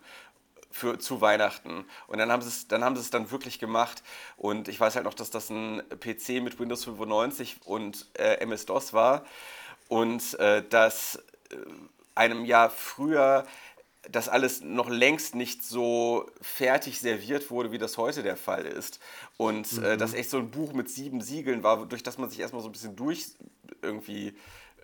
[0.71, 1.85] für, zu Weihnachten.
[2.07, 4.03] Und dann haben sie es dann haben sie es dann wirklich gemacht.
[4.37, 8.93] Und ich weiß halt noch, dass das ein PC mit Windows 95 und äh, MS-DOS
[8.93, 9.25] war.
[9.87, 11.15] Und äh, dass
[11.51, 11.55] äh,
[12.15, 13.45] einem Jahr früher
[14.09, 18.99] das alles noch längst nicht so fertig serviert wurde, wie das heute der Fall ist.
[19.37, 19.99] Und äh, mhm.
[19.99, 22.69] das echt so ein Buch mit sieben Siegeln war, durch das man sich erstmal so
[22.69, 23.27] ein bisschen durch
[23.81, 24.33] irgendwie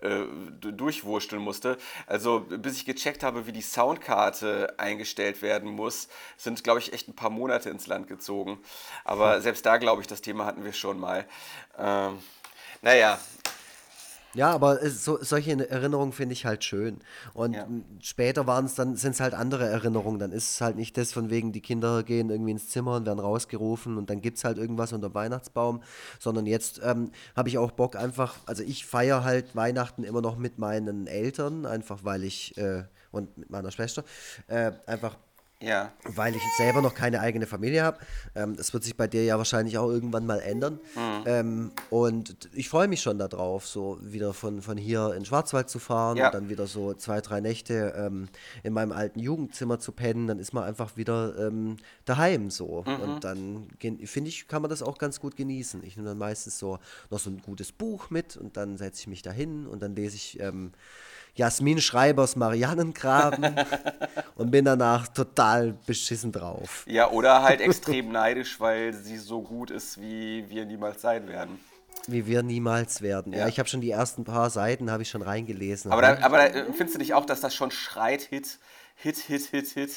[0.02, 0.24] äh,
[0.72, 1.78] durchwursteln musste.
[2.06, 7.08] Also bis ich gecheckt habe, wie die Soundkarte eingestellt werden muss, sind, glaube ich, echt
[7.08, 8.58] ein paar Monate ins Land gezogen.
[9.04, 9.42] Aber hm.
[9.42, 11.26] selbst da, glaube ich, das Thema hatten wir schon mal.
[11.78, 12.18] Ähm,
[12.82, 13.18] naja,
[14.38, 16.98] ja, aber so, solche Erinnerungen finde ich halt schön.
[17.34, 17.66] Und ja.
[18.00, 20.20] später waren es dann, sind es halt andere Erinnerungen.
[20.20, 23.04] Dann ist es halt nicht das von wegen, die Kinder gehen irgendwie ins Zimmer und
[23.04, 25.82] werden rausgerufen und dann gibt es halt irgendwas unter dem Weihnachtsbaum.
[26.20, 30.36] Sondern jetzt ähm, habe ich auch Bock einfach, also ich feiere halt Weihnachten immer noch
[30.36, 34.04] mit meinen Eltern, einfach weil ich äh, und mit meiner Schwester
[34.46, 35.16] äh, einfach
[35.60, 35.92] ja.
[36.04, 37.98] Weil ich selber noch keine eigene Familie habe.
[38.34, 40.78] Ähm, das wird sich bei dir ja wahrscheinlich auch irgendwann mal ändern.
[40.94, 41.22] Mhm.
[41.26, 45.80] Ähm, und ich freue mich schon darauf, so wieder von, von hier in Schwarzwald zu
[45.80, 46.26] fahren ja.
[46.26, 48.28] und dann wieder so zwei, drei Nächte ähm,
[48.62, 50.28] in meinem alten Jugendzimmer zu pennen.
[50.28, 52.84] Dann ist man einfach wieder ähm, daheim so.
[52.86, 53.00] Mhm.
[53.00, 53.68] Und dann
[54.04, 55.82] finde ich, kann man das auch ganz gut genießen.
[55.82, 56.78] Ich nehme dann meistens so
[57.10, 60.14] noch so ein gutes Buch mit und dann setze ich mich dahin und dann lese
[60.14, 60.72] ich ähm,
[61.34, 63.56] Jasmin Schreibers Mariannengraben
[64.34, 66.84] und bin danach total beschissen drauf.
[66.86, 71.60] Ja, oder halt extrem neidisch, weil sie so gut ist, wie wir niemals sein werden.
[72.06, 73.32] Wie wir niemals werden.
[73.32, 75.92] Ja, ja ich habe schon die ersten paar Seiten habe ich schon reingelesen.
[75.92, 78.58] Aber, da, aber da, äh, findest du nicht auch, dass das schon schreit Hit,
[78.96, 79.90] Hit, Hit, Hit, Hit?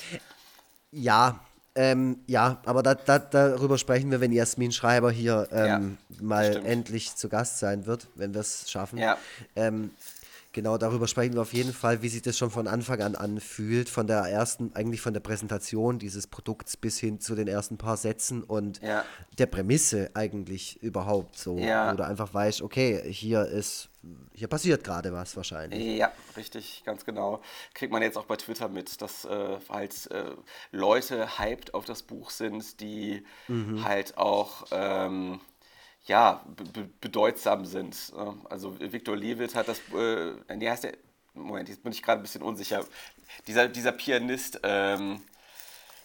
[0.91, 1.39] Ja,
[1.74, 6.52] ähm, ja, aber da, da, darüber sprechen wir, wenn Jasmin Schreiber hier ähm, ja, mal
[6.52, 6.67] stimmt.
[6.67, 8.98] endlich zu Gast sein wird, wenn wir es schaffen.
[8.98, 9.17] Ja.
[9.56, 9.91] Ähm,
[10.54, 13.88] Genau, darüber sprechen wir auf jeden Fall, wie sich das schon von Anfang an anfühlt,
[13.88, 17.96] von der ersten, eigentlich von der Präsentation dieses Produkts bis hin zu den ersten paar
[17.96, 19.06] Sätzen und ja.
[19.38, 21.94] der Prämisse eigentlich überhaupt so, ja.
[21.94, 23.88] wo du einfach weißt, okay, hier ist,
[24.34, 25.98] hier passiert gerade was wahrscheinlich.
[25.98, 27.42] Ja, richtig, ganz genau.
[27.74, 30.32] Kriegt man jetzt auch bei Twitter mit, dass äh, halt äh,
[30.74, 33.86] Leute hyped auf das Buch sind, die mhm.
[33.86, 35.40] halt auch ähm,
[36.06, 38.14] ja, be bedeutsam sind.
[38.50, 40.94] Also Viktor Levit hat das, äh, nee, heißt der,
[41.34, 42.86] Moment, jetzt bin ich gerade ein bisschen unsicher.
[43.48, 45.22] Dieser, dieser Pianist, ähm,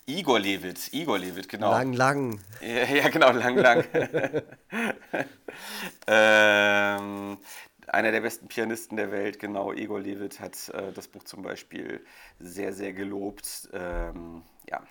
[0.07, 1.73] Igor Levit, Igor Levit, genau.
[1.73, 2.41] Lang, lang.
[2.61, 3.85] Ja, ja genau, lang, lang.
[6.07, 7.39] ähm,
[7.89, 12.05] einer der besten Pianisten der Welt, genau, Igor Levit hat äh, das Buch zum Beispiel
[12.39, 13.69] sehr, sehr gelobt.
[13.73, 14.83] Ähm, ja,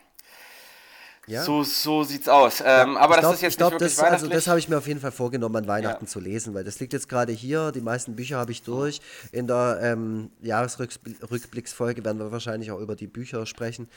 [1.28, 1.44] ja.
[1.44, 2.62] So, so sieht's aus.
[2.64, 4.70] Ähm, aber das glaub, ist jetzt ich glaub, nicht wirklich das, Also das habe ich
[4.70, 6.10] mir auf jeden Fall vorgenommen, an Weihnachten ja.
[6.10, 7.72] zu lesen, weil das liegt jetzt gerade hier.
[7.72, 9.02] Die meisten Bücher habe ich durch.
[9.32, 13.90] In der ähm, Jahresrückblicksfolge werden wir wahrscheinlich auch über die Bücher sprechen,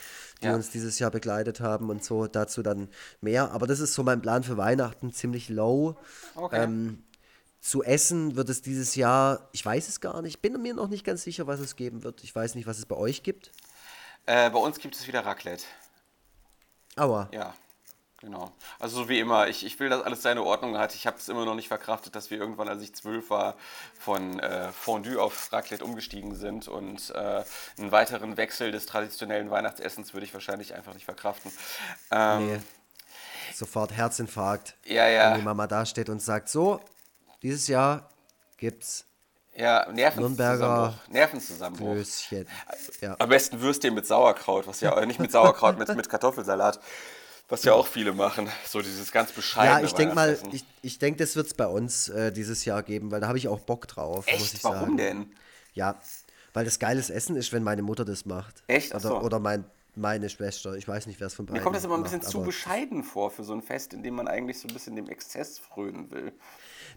[0.43, 0.55] die ja.
[0.55, 2.27] uns dieses Jahr begleitet haben und so.
[2.27, 2.89] Dazu dann
[3.21, 3.53] mehr.
[3.53, 5.97] Aber das ist so mein Plan für Weihnachten, ziemlich low.
[6.35, 6.65] Okay.
[6.65, 7.03] Ähm,
[7.61, 11.05] zu essen wird es dieses Jahr, ich weiß es gar nicht, bin mir noch nicht
[11.05, 12.23] ganz sicher, was es geben wird.
[12.23, 13.51] Ich weiß nicht, was es bei euch gibt.
[14.27, 15.65] Äh, bei uns gibt es wieder Raclette.
[16.99, 17.29] Aua.
[17.33, 17.55] Ja,
[18.21, 18.53] genau.
[18.79, 20.95] Also so wie immer, ich, ich will, dass alles seine Ordnung hat.
[20.95, 23.57] Ich habe es immer noch nicht verkraftet, dass wir irgendwann, als ich zwölf war,
[23.99, 26.69] von äh, Fondue auf Raclette umgestiegen sind.
[26.69, 27.45] Und äh,
[27.79, 31.53] einen weiteren Wechsel des traditionellen Weihnachtsessens würde ich wahrscheinlich einfach nicht verkraften.
[32.11, 32.61] Ähm, nee.
[33.55, 34.77] Sofort Herzinfarkt.
[34.85, 35.31] Ja, ja.
[35.31, 36.81] Wenn die Mama da steht und sagt, so,
[37.43, 38.09] dieses Jahr
[38.57, 39.08] gibt's
[39.59, 41.09] ja, Nervenzusammenbruch.
[41.09, 41.95] Nervenzusammenbruch.
[41.95, 42.47] Böschen.
[43.01, 43.17] Ja.
[43.19, 46.81] Am besten Würstchen mit Sauerkraut, was ja, äh, nicht mit Sauerkraut, mit, mit Kartoffelsalat,
[47.49, 48.49] was ja auch viele machen.
[48.67, 51.67] So dieses ganz bescheidene Ja, ich denke mal, ich, ich denke, das wird es bei
[51.67, 54.39] uns äh, dieses Jahr geben, weil da habe ich auch Bock drauf, Echt?
[54.39, 54.97] muss ich Warum sagen.
[54.97, 55.33] denn?
[55.75, 55.97] Ja,
[56.53, 58.63] weil das geiles Essen ist, wenn meine Mutter das macht.
[58.69, 58.93] Echt?
[58.93, 59.21] Oder, so.
[59.21, 59.65] oder mein,
[59.97, 60.75] meine Schwester.
[60.75, 62.43] Ich weiß nicht, wer es von beiden Mir kommt das immer ein bisschen macht, zu
[62.43, 65.59] bescheiden vor für so ein Fest, in dem man eigentlich so ein bisschen dem Exzess
[65.59, 66.33] frönen will.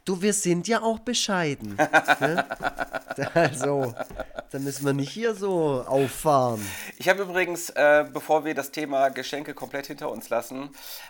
[0.04, 1.76] Du, wir sind ja auch bescheiden.
[1.76, 2.46] ne?
[3.34, 3.94] Also,
[4.52, 6.66] da müssen wir nicht hier so auffahren.
[6.98, 10.70] Ich habe übrigens, äh, bevor wir das Thema Geschenke komplett hinter uns lassen,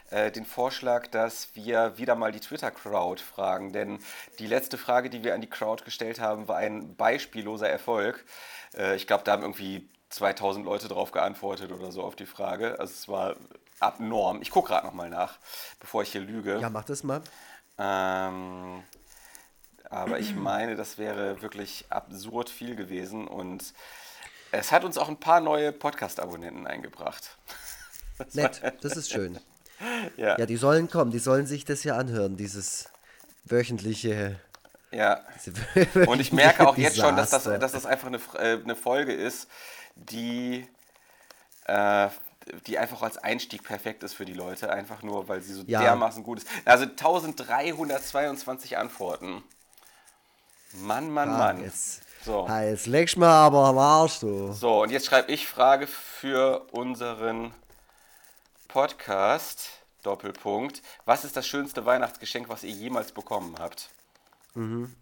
[0.09, 3.71] äh, den Vorschlag, dass wir wieder mal die Twitter-Crowd fragen.
[3.71, 3.99] Denn
[4.39, 8.25] die letzte Frage, die wir an die Crowd gestellt haben, war ein beispielloser Erfolg.
[8.75, 12.79] Äh, ich glaube, da haben irgendwie 2000 Leute drauf geantwortet oder so auf die Frage.
[12.79, 13.35] Also es war
[13.79, 14.41] abnorm.
[14.41, 15.37] Ich gucke gerade nochmal nach,
[15.79, 16.59] bevor ich hier lüge.
[16.59, 17.21] Ja, mach das mal.
[17.77, 18.83] Ähm,
[19.89, 23.73] aber ich meine, das wäre wirklich absurd viel gewesen und
[24.51, 27.37] es hat uns auch ein paar neue Podcast-Abonnenten eingebracht.
[28.17, 29.39] Das Nett, das ist schön.
[30.15, 30.37] Ja.
[30.37, 32.89] ja, die sollen kommen, die sollen sich das hier anhören, dieses
[33.45, 34.39] wöchentliche.
[34.91, 35.21] Ja.
[36.05, 39.13] Und ich merke auch jetzt schon, dass das, dass das einfach eine, äh, eine Folge
[39.13, 39.47] ist,
[39.95, 40.67] die
[41.65, 42.09] äh,
[42.67, 45.81] die einfach als Einstieg perfekt ist für die Leute, einfach nur, weil sie so ja.
[45.81, 46.47] dermaßen gut ist.
[46.65, 49.43] Also 1322 Antworten.
[50.73, 51.63] Mann, Mann, ah, Mann.
[51.63, 52.45] Jetzt, so.
[52.47, 54.53] Ah, jetzt legst mir aber am Arsch, du.
[54.53, 57.53] So, und jetzt schreibe ich Frage für unseren
[58.67, 59.81] Podcast.
[60.03, 60.81] Doppelpunkt.
[61.05, 63.89] Was ist das schönste Weihnachtsgeschenk, was ihr jemals bekommen habt?
[64.53, 64.95] Mhm.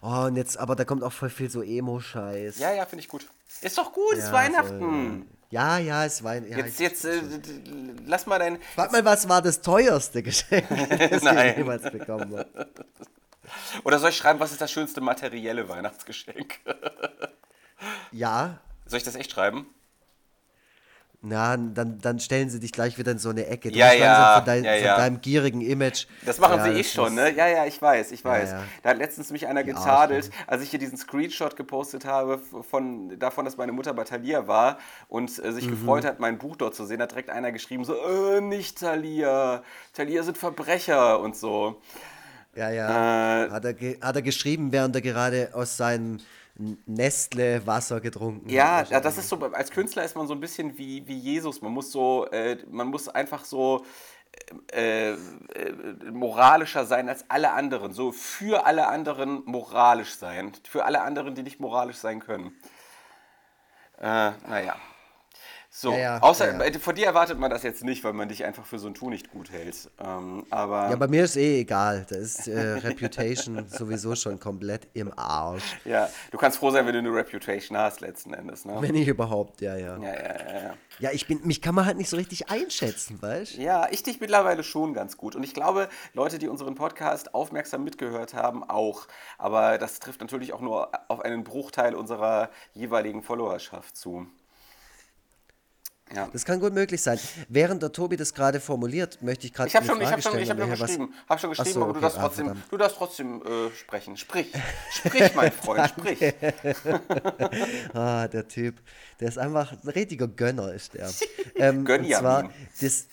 [0.00, 2.58] Oh, und jetzt, aber da kommt auch voll viel so Emo-Scheiß.
[2.58, 3.28] Ja, ja, finde ich gut.
[3.60, 5.26] Ist doch gut, ja, ist Weihnachten.
[5.28, 6.36] So, ja, ja, es war.
[6.36, 7.20] Ja, jetzt, jetzt äh,
[8.06, 8.58] lass mal dein.
[8.74, 10.66] Frag mal, was war das teuerste Geschenk,
[11.10, 12.68] das ich jemals bekommen habe?
[13.84, 16.58] Oder soll ich schreiben, was ist das schönste materielle Weihnachtsgeschenk?
[18.12, 18.60] ja.
[18.86, 19.66] Soll ich das echt schreiben?
[21.24, 23.70] Na, dann, dann stellen sie dich gleich wieder in so eine Ecke.
[23.70, 24.94] Du ja, ja, von, dein, ja, ja.
[24.94, 26.06] von, deinem gierigen Image.
[26.26, 27.32] Das machen ja, sie eh schon, ne?
[27.32, 28.54] Ja, ja, ich weiß, ich weiß.
[28.82, 33.44] Da hat letztens mich einer getadelt, als ich hier diesen Screenshot gepostet habe von, davon,
[33.44, 35.70] dass meine Mutter bei Thalia war und äh, sich mhm.
[35.70, 36.98] gefreut hat, mein Buch dort zu sehen.
[36.98, 41.80] Da hat direkt einer geschrieben, so, äh, nicht Thalia, Thalia sind Verbrecher und so.
[42.56, 43.44] Ja, ja.
[43.44, 46.18] Äh, hat, er hat er geschrieben, während er gerade aus seinem
[46.54, 48.48] Nestle Wasser getrunken.
[48.48, 51.62] Ja, ja, das ist so, als Künstler ist man so ein bisschen wie, wie Jesus.
[51.62, 53.84] Man muss so, äh, man muss einfach so
[54.72, 55.16] äh, äh,
[56.10, 57.92] moralischer sein als alle anderen.
[57.92, 60.52] So für alle anderen moralisch sein.
[60.68, 62.54] Für alle anderen, die nicht moralisch sein können.
[63.98, 64.76] Äh, naja.
[65.74, 68.44] So, ja, ja, außer ja, von dir erwartet man das jetzt nicht, weil man dich
[68.44, 69.90] einfach für so ein Tu nicht gut hält.
[70.04, 72.04] Ähm, aber ja, bei mir ist eh egal.
[72.10, 75.78] Da ist äh, Reputation sowieso schon komplett im Arsch.
[75.86, 78.76] Ja, du kannst froh sein, wenn du eine Reputation hast letzten Endes, ne?
[78.80, 79.96] Wenn ich überhaupt, ja, ja.
[79.96, 80.62] Ja, ja, ja.
[80.62, 83.62] Ja, ja ich bin, mich kann man halt nicht so richtig einschätzen, weißt du?
[83.62, 85.34] Ja, ich dich mittlerweile schon ganz gut.
[85.34, 89.06] Und ich glaube, Leute, die unseren Podcast aufmerksam mitgehört haben, auch.
[89.38, 94.26] Aber das trifft natürlich auch nur auf einen Bruchteil unserer jeweiligen Followerschaft zu.
[96.14, 96.28] Ja.
[96.32, 97.18] Das kann gut möglich sein.
[97.48, 100.38] Während der Tobi das gerade formuliert, möchte ich gerade Ich habe schon, ich hab schon,
[100.38, 102.96] ich hab schon geschrieben, hab schon geschrieben so, aber du darfst ah, trotzdem, du darfst
[102.98, 104.16] trotzdem äh, sprechen.
[104.16, 104.52] Sprich,
[104.90, 106.18] sprich, mein Freund, sprich.
[107.94, 108.76] ah, der Typ,
[109.20, 111.10] der ist einfach ein richtiger Gönner, ist der.
[111.54, 113.06] Ähm, und zwar das,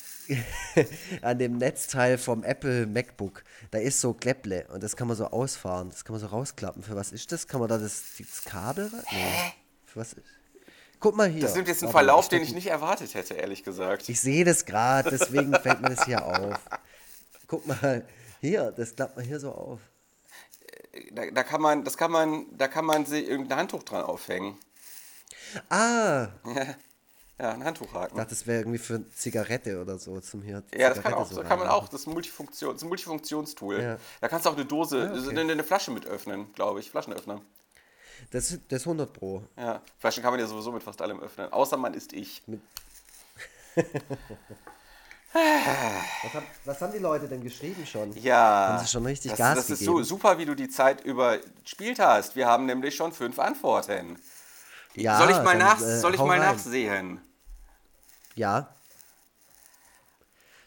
[1.22, 5.26] an dem Netzteil vom Apple MacBook, da ist so Klepple und das kann man so
[5.26, 6.84] ausfahren, das kann man so rausklappen.
[6.84, 7.48] Für was ist das?
[7.48, 8.90] Kann man da das, das Kabel?
[9.12, 9.54] Nee.
[9.86, 10.39] Für was ist
[11.00, 11.42] Guck mal hier.
[11.42, 14.10] Das nimmt jetzt einen Verlauf, den ich nicht erwartet hätte, ehrlich gesagt.
[14.10, 16.60] Ich sehe das gerade, deswegen fällt mir das hier auf.
[17.48, 18.06] Guck mal,
[18.42, 19.80] hier, das klappt mal hier so auf.
[21.12, 24.58] Da, da, kann man, das kann man, da kann man sich irgendein Handtuch dran aufhängen.
[25.70, 26.28] Ah.
[26.46, 26.76] Ja,
[27.40, 28.18] ja ein Handtuchhaken.
[28.18, 30.64] Ich dachte, das wäre irgendwie für eine Zigarette oder so zum hier.
[30.76, 31.88] Ja, das kann, auch, so kann man auch.
[31.88, 33.82] Das ist ein, Multifunktion, das ist ein Multifunktionstool.
[33.82, 33.98] Ja.
[34.20, 35.30] Da kannst du auch eine Dose, ja, okay.
[35.30, 36.92] eine, eine Flasche mit öffnen, glaube ich.
[36.92, 37.42] Flaschenöffner.
[38.32, 39.44] Das, das ist 100 Pro.
[39.58, 41.52] Ja, Flaschen kann man ja sowieso mit fast allem öffnen.
[41.52, 42.44] Außer man ist ich.
[45.34, 48.14] was, haben, was, haben die Leute denn geschrieben schon?
[48.18, 48.70] Ja.
[48.70, 49.82] Haben sie schon richtig das, Gas Das gegeben?
[49.82, 52.36] ist so super, wie du die Zeit überspielt hast.
[52.36, 54.20] Wir haben nämlich schon fünf Antworten.
[54.96, 57.22] Ja, soll ich mal, dann, nach, äh, soll ich mal nachsehen?
[58.36, 58.74] Ja.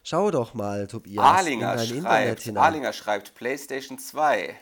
[0.04, 1.24] Schau doch mal, Tobias.
[1.24, 4.58] Arlinger schreibt, Arlinger schreibt PlayStation 2.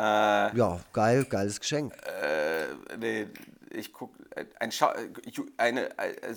[0.00, 1.92] Äh, ja, geil, geiles Geschenk.
[2.22, 3.26] Äh, nee,
[3.70, 4.10] ich guck,
[4.58, 4.94] ein Scha
[5.58, 6.34] eine, eine äh,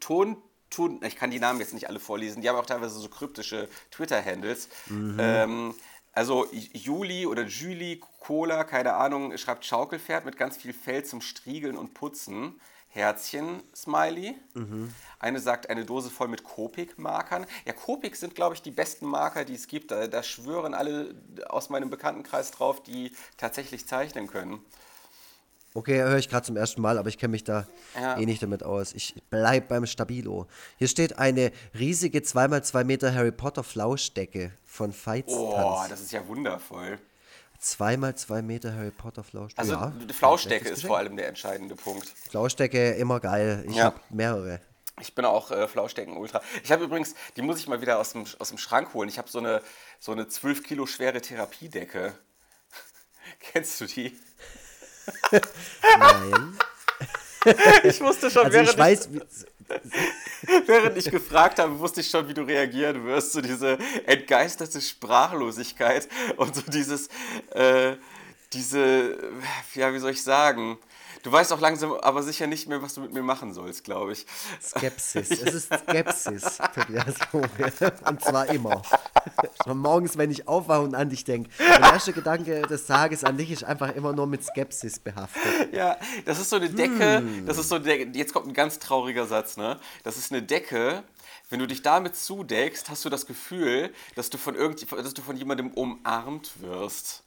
[0.00, 0.36] Ton,
[0.70, 3.68] Ton, ich kann die Namen jetzt nicht alle vorlesen, die haben auch teilweise so kryptische
[3.90, 4.68] Twitter-Handles.
[4.86, 5.16] Mhm.
[5.20, 5.74] Ähm,
[6.12, 11.76] also Juli oder Julie Cola, keine Ahnung, schreibt Schaukelpferd mit ganz viel Fell zum Striegeln
[11.76, 12.58] und Putzen.
[12.88, 14.34] Herzchen-Smiley.
[14.54, 14.92] Mhm.
[15.18, 17.46] Eine sagt, eine Dose voll mit Copic-Markern.
[17.64, 19.90] Ja, Copic sind, glaube ich, die besten Marker, die es gibt.
[19.90, 21.14] Da, da, schwören alle
[21.48, 24.60] aus meinem Bekanntenkreis drauf, die tatsächlich zeichnen können.
[25.74, 28.18] Okay, höre ich gerade zum ersten Mal, aber ich kenne mich da Ja.
[28.18, 28.94] eh nicht damit aus.
[28.94, 30.46] Ich bleib beim Stabilo.
[30.78, 36.26] Hier steht eine riesige 2x2 Meter Harry Potter Flauschdecke von Veits Oh, das ist ja
[36.26, 36.98] wundervoll.
[37.62, 39.58] 2x2 Meter Harry Potter Flauschdecke.
[39.60, 42.08] Also ja, die Flauschdecke ist vor allem der entscheidende Punkt.
[42.30, 43.64] Flauschdecke immer geil.
[43.68, 43.84] Ich Ja.
[43.86, 44.60] habe mehrere.
[45.00, 46.40] Ich bin auch äh, Flauschdecken Ultra.
[46.64, 49.08] Ich habe übrigens, die muss ich mal wieder aus dem, aus dem Schrank holen.
[49.08, 49.62] Ich habe so eine,
[50.00, 52.14] so eine 12 Kilo schwere Therapiedecke.
[53.40, 54.18] Kennst du die?
[55.98, 56.58] Nein.
[57.84, 59.08] Ich wusste schon, Also während, ich weiß,
[60.66, 63.32] während ich gefragt habe, wusste ich schon, wie du reagieren wirst.
[63.32, 67.08] So diese entgeisterte Sprachlosigkeit und so dieses,
[67.54, 67.96] äh,
[68.52, 69.18] diese,
[69.74, 70.78] ja, wie soll ich sagen?
[71.22, 74.12] Du weißt auch langsam, aber sicher nicht mehr, was du mit mir machen sollst, glaube
[74.12, 74.24] ich.
[74.62, 75.30] Skepsis.
[75.30, 77.14] Es ist Skepsis, Tobias.
[78.06, 78.82] Und zwar immer.
[79.64, 81.50] Schon morgens, wenn ich aufwache und an dich denke.
[81.58, 85.72] Der erste Gedanke des Tages an dich ist einfach immer nur mit Skepsis behaftet.
[85.72, 87.46] Ja, das ist so eine Decke, Hm.
[87.46, 89.78] das ist so eine Decke, jetzt kommt ein ganz trauriger Satz, ne?
[90.04, 91.02] Das ist eine Decke,
[91.50, 95.22] wenn du dich damit zudeckst, hast du das Gefühl, dass du von irgend, dass du
[95.22, 97.24] von jemandem umarmt wirst.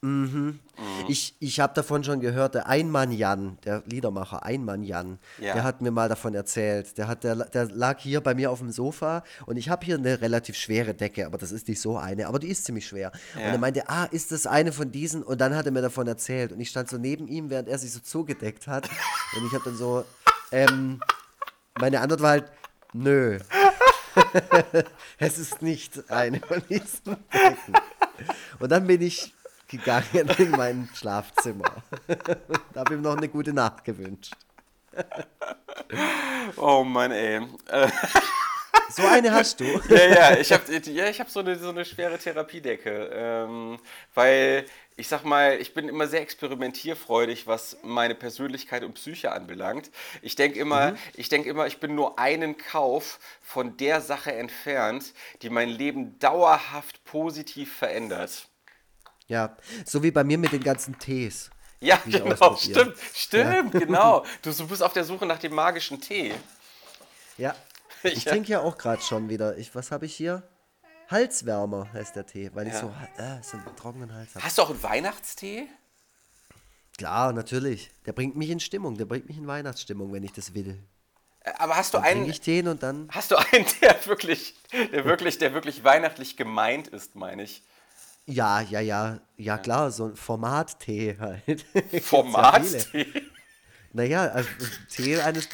[1.08, 5.54] Ich, ich habe davon schon gehört, der Einmann-Jan, der Liedermacher Einmann-Jan, Ja.
[5.54, 6.98] der hat mir mal davon erzählt.
[7.00, 9.96] Der, hat, der, der lag hier bei mir auf dem Sofa und ich habe hier
[9.98, 13.12] eine relativ schwere Decke, aber das ist nicht so eine, aber die ist ziemlich schwer.
[13.36, 15.24] Und er meinte, ah, ist das eine von diesen?
[15.24, 17.80] Und dann hat er mir davon erzählt und ich stand so neben ihm, während er
[17.80, 18.88] sich so zugedeckt hat
[19.36, 20.06] und ich habe dann so,
[20.52, 21.00] ähm,
[21.80, 22.52] meine Antwort war halt,
[22.94, 23.40] nö.
[25.17, 27.74] es ist nicht eine von diesen Decken.
[28.60, 29.34] Und dann bin ich
[29.67, 31.84] gegangen in mein Schlafzimmer.
[32.08, 34.36] und habe ihm noch eine gute Nacht gewünscht.
[36.58, 37.41] Oh Mann, ey.
[38.89, 39.63] So eine hast du.
[39.89, 43.10] ja, ja, ich habe ja, ich hab so, eine, so eine schwere Therapiedecke.
[43.13, 43.80] Ähm,
[44.13, 44.65] weil,
[45.02, 49.90] ich sag mal, ich bin immer sehr experimentierfreudig, was meine Persönlichkeit und Psyche anbelangt.
[50.22, 55.14] Ich denke immer, ich denk immer, ich bin nur einen Kauf von der Sache entfernt,
[55.42, 58.48] die mein Leben dauerhaft positiv verändert.
[59.26, 61.50] Ja, so wie bei mir mit den ganzen Tees.
[61.84, 64.24] Ja, genau, stimmt, stimmt, genau.
[64.44, 66.32] Du, du bist auf der Suche nach dem magischen Tee.
[67.40, 67.56] Ja.
[68.04, 68.34] Ich Ja.
[68.34, 69.58] trinke ja auch gerade schon wieder.
[69.58, 70.44] Ich, was habe ich hier?
[71.12, 72.80] Halswärmer heißt der Tee, weil ich Ja.
[72.82, 72.88] so,
[73.21, 74.43] äh, so einen trockenen Hals habe.
[74.45, 75.67] Hast du auch einen Weihnachtstee?
[76.97, 77.91] Klar, natürlich.
[78.06, 78.97] Der bringt mich in Stimmung.
[78.97, 80.78] Der bringt mich in Weihnachtsstimmung, wenn ich das will.
[81.41, 83.10] Äh, Aber hast du Dann einen, ich den und dann.
[83.12, 87.63] hast du einen, der wirklich, der wirklich, der wirklich weihnachtlich gemeint ist, meine ich?
[88.28, 91.65] Ja, ja, ja, ja, klar, so ein Format-Tee halt.
[92.04, 93.08] Formattee?
[93.93, 94.47] Naja, also
[94.89, 95.49] Tee eines,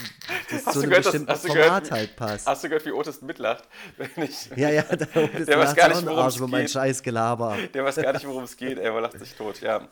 [0.50, 2.46] das Hast zu einem gehört, bestimmten du Format gehört- halt passt.
[2.48, 3.64] Hast du gehört, wie Otis mitlacht?
[3.98, 6.48] Wenn ich, Ja, ja, da ist Der weiß gar nicht, ein worum Arsch es über
[6.48, 6.72] mein geht.
[6.72, 7.58] Scheißgelaber.
[7.74, 9.88] Der weiß gar nicht, worum es geht, ey, er lacht sich tot, ja.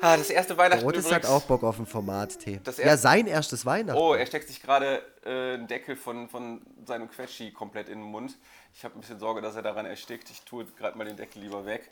[0.00, 2.60] Ah, das erste Weihnachten Otis hat übrigens- auch Bock auf einen Format-Tee.
[2.64, 4.00] Das Ja, sein erstes Weihnachten.
[4.00, 8.08] Oh, er steckt sich gerade äh, einen Deckel von, von seinem Quetschi komplett in den
[8.08, 8.36] Mund.
[8.74, 10.30] Ich habe ein bisschen Sorge, dass er daran erstickt.
[10.30, 11.88] Ich tue gerade mal den Deckel lieber weg.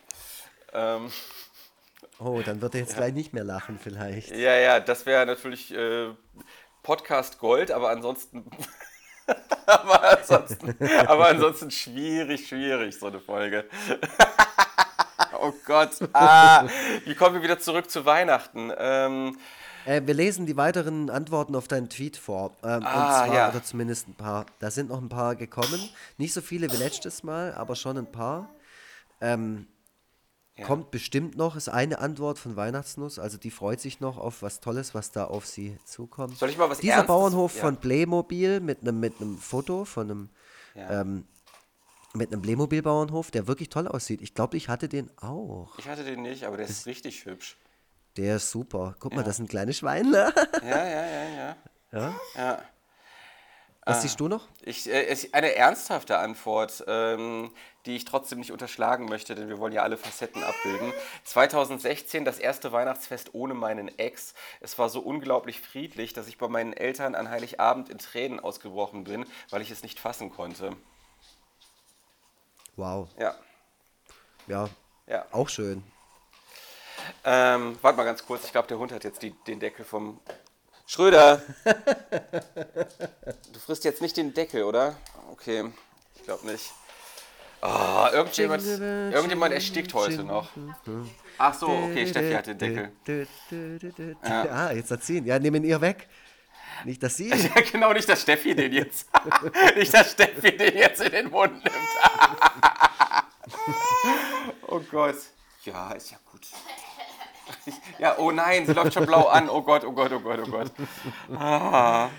[0.72, 1.10] Ähm,
[2.18, 4.30] Oh, dann wird er jetzt gleich nicht mehr lachen vielleicht.
[4.34, 6.08] ja, ja, das wäre natürlich äh,
[6.82, 8.44] Podcast Gold, aber ansonsten,
[9.66, 13.64] aber ansonsten, aber ansonsten schwierig, schwierig so eine Folge.
[15.40, 16.66] oh Gott, ah,
[17.04, 18.72] wie kommen wir wieder zurück zu Weihnachten?
[18.78, 19.36] Ähm,
[19.84, 22.52] Äh, wir lesen die weiteren Antworten auf deinen Tweet vor.
[22.64, 23.48] Ähm, Ah, und zwar, ja.
[23.50, 24.46] oder zumindest ein paar.
[24.58, 25.80] Da sind noch ein paar gekommen.
[26.18, 28.48] Nicht so viele wie letztes Mal, aber schon ein paar.
[29.20, 29.66] Ähm,
[30.64, 33.18] Kommt bestimmt noch, ist eine Antwort von Weihnachtsnuss.
[33.18, 36.38] Also die freut sich noch auf was Tolles, was da auf sie zukommt.
[36.38, 37.60] Soll ich mal was Dieser Ernstes- Bauernhof ja.
[37.60, 40.28] von Playmobil mit einem mit einem Foto von einem
[40.74, 41.02] ja.
[41.02, 41.26] ähm,
[42.14, 44.22] mit einem Playmobil-Bauernhof, der wirklich toll aussieht.
[44.22, 45.78] Ich glaube, ich hatte den auch.
[45.78, 47.58] ich hatte den nicht, aber der ist richtig hübsch.
[48.16, 48.96] Der ist super.
[48.98, 50.32] Guck mal, das sind kleine Schweinler.
[50.62, 51.56] Ja, ja, ja, ja.
[51.92, 52.20] ja?
[52.34, 52.62] ja.
[53.84, 54.48] Was siehst du noch?
[54.62, 57.52] Ich, äh, eine ernsthafte Antwort, ähm,
[57.86, 60.92] die ich trotzdem nicht unterschlagen möchte, denn wir wollen ja alle Facetten abbilden.
[61.24, 64.34] 2016 das erste Weihnachtsfest ohne meinen Ex.
[64.60, 69.04] Es war so unglaublich friedlich, dass ich bei meinen Eltern an Heiligabend in Tränen ausgebrochen
[69.04, 70.76] bin, weil ich es nicht fassen konnte.
[72.74, 73.08] Wow.
[73.18, 73.34] Ja,
[74.46, 74.68] Ja,
[75.06, 75.24] ja.
[75.30, 75.82] auch schön.
[77.24, 80.20] Ähm, warte mal ganz kurz, ich glaube, der Hund hat jetzt die, den Deckel vom.
[80.86, 81.42] Schröder!
[83.52, 84.96] du frisst jetzt nicht den Deckel, oder?
[85.32, 85.72] Okay,
[86.14, 86.72] ich glaube nicht.
[87.62, 90.48] Oh, irgendjemand, irgendjemand erstickt heute noch.
[91.38, 92.92] Ach so, okay, Steffi hat den Deckel.
[94.22, 95.26] Ah, jetzt hat sie ihn.
[95.26, 96.08] Ja, nehmen ihr weg.
[96.84, 97.30] Nicht, dass sie.
[97.54, 99.08] Ja, genau, nicht, dass Steffi den jetzt.
[99.76, 101.76] nicht, dass Steffi den jetzt in den Mund nimmt.
[104.68, 105.16] oh Gott.
[105.64, 106.46] Ja, ist ja gut.
[107.98, 109.48] Ja, oh nein, sie läuft schon blau an.
[109.48, 110.70] Oh Gott, oh Gott, oh Gott, oh Gott.
[111.34, 112.10] Ah,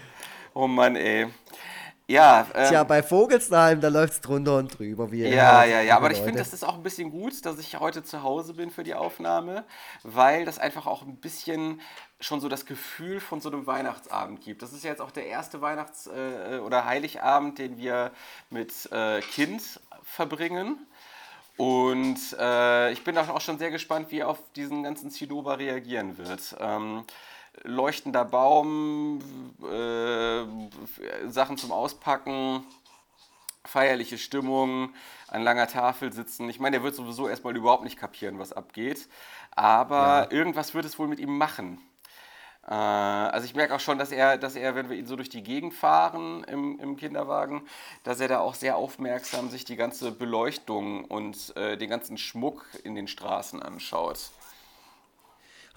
[0.53, 1.27] oh Mann, ey.
[2.09, 5.11] Ja, ähm, Tja, bei Vogelsheim, da läuft es drunter und drüber.
[5.11, 7.77] Wie ja, ja, ja, aber ich finde, das ist auch ein bisschen gut, dass ich
[7.79, 9.65] heute zu Hause bin für die Aufnahme,
[10.03, 11.81] weil das einfach auch ein bisschen
[12.21, 14.61] schon so das Gefühl von so einem Weihnachtsabend gibt.
[14.61, 18.11] Das ist ja jetzt auch der erste Weihnachts- äh, oder Heiligabend, den wir
[18.49, 20.77] mit äh, Kind verbringen.
[21.57, 26.17] Und äh, ich bin auch schon sehr gespannt, wie er auf diesen ganzen Zinnober reagieren
[26.17, 26.55] wird.
[26.59, 27.03] Ähm,
[27.63, 29.19] leuchtender Baum,
[29.63, 32.63] äh, Sachen zum Auspacken,
[33.65, 34.93] feierliche Stimmung,
[35.27, 36.49] an langer Tafel sitzen.
[36.49, 39.07] Ich meine, der wird sowieso erstmal überhaupt nicht kapieren, was abgeht.
[39.51, 40.31] Aber ja.
[40.31, 41.81] irgendwas wird es wohl mit ihm machen.
[42.67, 45.29] Äh, also ich merke auch schon, dass er, dass er, wenn wir ihn so durch
[45.29, 47.67] die Gegend fahren im, im Kinderwagen,
[48.03, 52.65] dass er da auch sehr aufmerksam sich die ganze Beleuchtung und äh, den ganzen Schmuck
[52.83, 54.31] in den Straßen anschaut.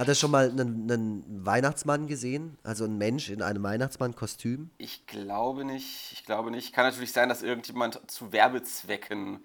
[0.01, 2.57] Hat er schon mal einen, einen, Weihnachtsmann gesehen?
[2.63, 4.71] Also einen Mensch in einem Weihnachtsmann-Kostüm?
[4.79, 6.13] Ich glaube nicht.
[6.13, 6.73] Ich glaube nicht.
[6.73, 9.45] Kann natürlich sein, dass irgendjemand zu Werbezwecken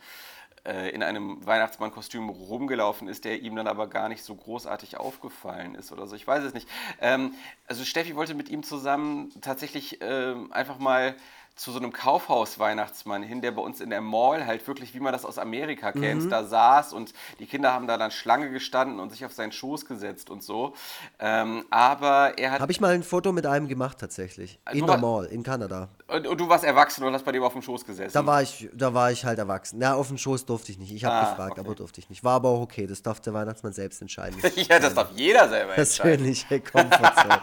[0.65, 5.75] äh, in einem Weihnachtsmann-Kostüm rumgelaufen ist, der ihm dann aber gar nicht so großartig aufgefallen
[5.75, 6.15] ist oder so.
[6.15, 6.69] Ich weiß es nicht.
[7.01, 7.33] Ähm,
[7.67, 11.17] also Steffi wollte mit ihm zusammen tatsächlich äh, einfach mal
[11.55, 15.13] zu so einem Kaufhaus-Weihnachtsmann hin, der bei uns in der Mall halt wirklich, wie man
[15.13, 16.29] das aus Amerika kennt, mhm.
[16.29, 19.85] da saß und die Kinder haben da dann Schlange gestanden und sich auf seinen Schoß
[19.85, 20.73] gesetzt und so.
[21.17, 22.59] Ähm, aber er hat.
[22.59, 24.59] Habe ich mal ein Foto mit einem gemacht tatsächlich.
[24.73, 25.87] In der Mall, in Kanada.
[26.07, 28.13] Und, und, du warst erwachsen und hast bei dem auf dem Schoß gesessen?
[28.13, 29.79] Da war ich, da war ich halt erwachsen.
[29.79, 30.93] Na, auf dem Schoß durfte ich nicht.
[30.93, 31.61] Ich habe ah, gefragt, okay.
[31.61, 32.23] aber durfte ich nicht.
[32.23, 32.85] War aber auch okay.
[32.85, 34.37] Das darf der Weihnachtsmann selbst entscheiden.
[34.55, 36.17] ja, das darf jeder selber entscheiden.
[36.17, 37.41] Persönliche Komfortzone.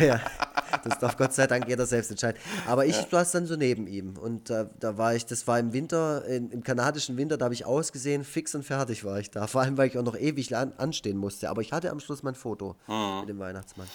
[0.06, 0.20] ja.
[0.84, 2.40] Das darf Gott sei Dank jeder selbst entscheiden.
[2.66, 3.06] Aber ich ja.
[3.10, 4.16] saß dann so neben ihm.
[4.16, 7.54] Und äh, da war ich, das war im Winter, in, im kanadischen Winter, da habe
[7.54, 9.46] ich ausgesehen, fix und fertig war ich da.
[9.46, 11.50] Vor allem, weil ich auch noch ewig an, anstehen musste.
[11.50, 13.20] Aber ich hatte am Schluss mein Foto mhm.
[13.20, 13.88] mit dem Weihnachtsmann.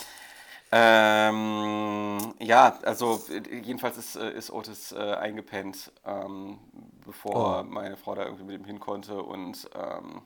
[0.70, 6.60] Ähm, ja, also jedenfalls ist, äh, ist Otis äh, eingepennt, ähm,
[7.06, 7.64] bevor oh.
[7.64, 9.22] meine Frau da irgendwie mit ihm hin konnte.
[9.22, 10.22] Und ähm,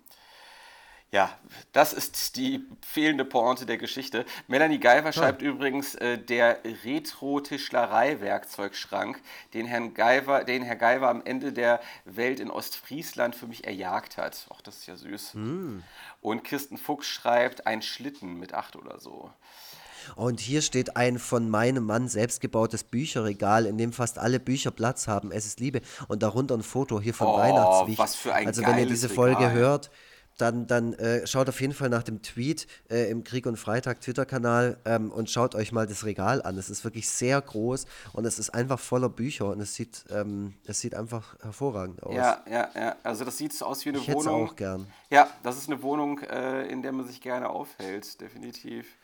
[1.11, 1.37] ja,
[1.73, 4.23] das ist die fehlende Pointe der Geschichte.
[4.47, 9.19] Melanie Geiver schreibt übrigens, äh, der Retro-Tischlerei-Werkzeugschrank,
[9.53, 14.15] den, Herrn Geiver, den Herr Geiver am Ende der Welt in Ostfriesland für mich erjagt
[14.15, 14.47] hat.
[14.53, 15.33] Ach, das ist ja süß.
[15.33, 15.79] Mm.
[16.21, 19.29] Und Kirsten Fuchs schreibt, ein Schlitten mit acht oder so.
[20.15, 25.09] Und hier steht ein von meinem Mann selbstgebautes Bücherregal, in dem fast alle Bücher Platz
[25.09, 25.33] haben.
[25.33, 25.81] Es ist Liebe.
[26.07, 27.99] Und darunter ein Foto hier von oh, Weihnachtswicht.
[27.99, 29.53] Was für ein Also wenn ihr diese Folge Regal.
[29.53, 29.91] hört,
[30.41, 34.01] dann, dann äh, schaut auf jeden Fall nach dem Tweet äh, im Krieg und Freitag
[34.01, 36.57] Twitter-Kanal ähm, und schaut euch mal das Regal an.
[36.57, 40.55] Es ist wirklich sehr groß und es ist einfach voller Bücher und es sieht, ähm,
[40.65, 42.15] es sieht einfach hervorragend aus.
[42.15, 42.95] Ja, ja, ja.
[43.03, 44.47] Also das sieht aus wie eine ich Wohnung.
[44.47, 44.87] auch gern.
[45.09, 48.97] Ja, das ist eine Wohnung, äh, in der man sich gerne aufhält, definitiv.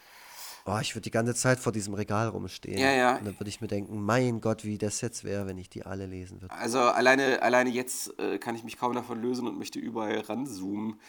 [0.70, 2.78] Oh, ich würde die ganze Zeit vor diesem Regal rumstehen.
[2.78, 3.16] Ja, ja.
[3.16, 5.86] Und dann würde ich mir denken, mein Gott, wie das jetzt wäre, wenn ich die
[5.86, 6.54] alle lesen würde.
[6.54, 11.00] Also alleine, alleine jetzt äh, kann ich mich kaum davon lösen und möchte überall ranzoomen.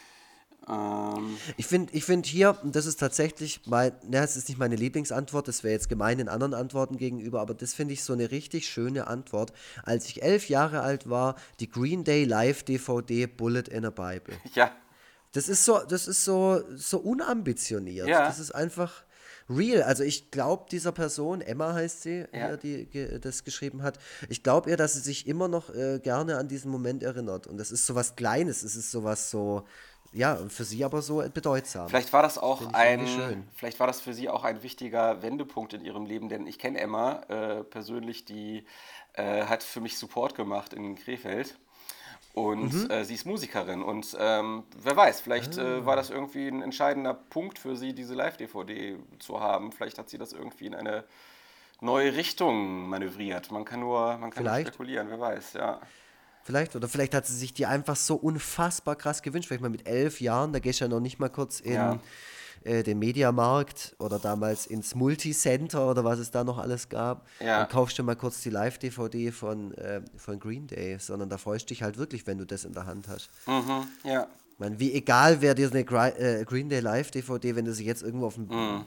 [0.69, 4.75] Ähm ich finde ich find hier, das ist tatsächlich, mein, ne, das ist nicht meine
[4.75, 8.31] Lieblingsantwort, das wäre jetzt gemein den anderen Antworten gegenüber, aber das finde ich so eine
[8.31, 9.53] richtig schöne Antwort.
[9.83, 14.35] Als ich elf Jahre alt war, die Green Day Live DVD Bullet in a Bible.
[14.53, 14.71] Ja.
[15.31, 18.07] Das ist so, das ist so, so unambitioniert.
[18.07, 18.25] Ja.
[18.25, 19.03] Das ist einfach
[19.49, 19.83] real.
[19.83, 22.55] Also ich glaube dieser Person, Emma heißt sie, ja.
[22.57, 23.99] die ge das geschrieben hat,
[24.29, 27.47] ich glaube ihr, dass sie sich immer noch äh, gerne an diesen Moment erinnert.
[27.47, 29.65] Und das ist so was Kleines, es ist so was so,
[30.11, 31.87] ja, für sie aber so bedeutsam.
[31.87, 35.85] Vielleicht war das auch ein, vielleicht war das für sie auch ein wichtiger Wendepunkt in
[35.85, 38.65] ihrem Leben, denn ich kenne Emma äh, persönlich, die
[39.13, 41.57] äh, hat für mich Support gemacht in Krefeld.
[42.33, 42.91] Und mhm.
[42.91, 45.85] äh, sie ist Musikerin und ähm, wer weiß, vielleicht äh, ah.
[45.85, 49.71] war das irgendwie ein entscheidender Punkt für sie, diese Live-DVD zu haben.
[49.71, 51.05] Vielleicht hat sie das irgendwie in eine
[51.81, 53.51] neue Richtung manövriert.
[53.51, 55.81] Man kann nur, man kann nur spekulieren, wer weiß, ja.
[56.43, 59.47] Vielleicht, oder vielleicht hat sie sich die einfach so unfassbar krass gewünscht.
[59.47, 61.99] Vielleicht mal mit elf Jahren, da gehst du ja noch nicht mal kurz in ja.
[62.63, 67.27] äh, den Mediamarkt oder damals ins Multicenter oder was es da noch alles gab.
[67.39, 67.59] Ja.
[67.59, 71.65] Dann kaufst du mal kurz die Live-DVD von, äh, von Green Day, sondern da freust
[71.65, 73.29] du dich halt wirklich, wenn du das in der Hand hast.
[73.45, 74.27] Mhm, ja.
[74.59, 75.79] Ich meine, wie egal wäre dir eine
[76.19, 78.85] äh, Green Day Live DVD, wenn du sie jetzt irgendwo auf dem mm.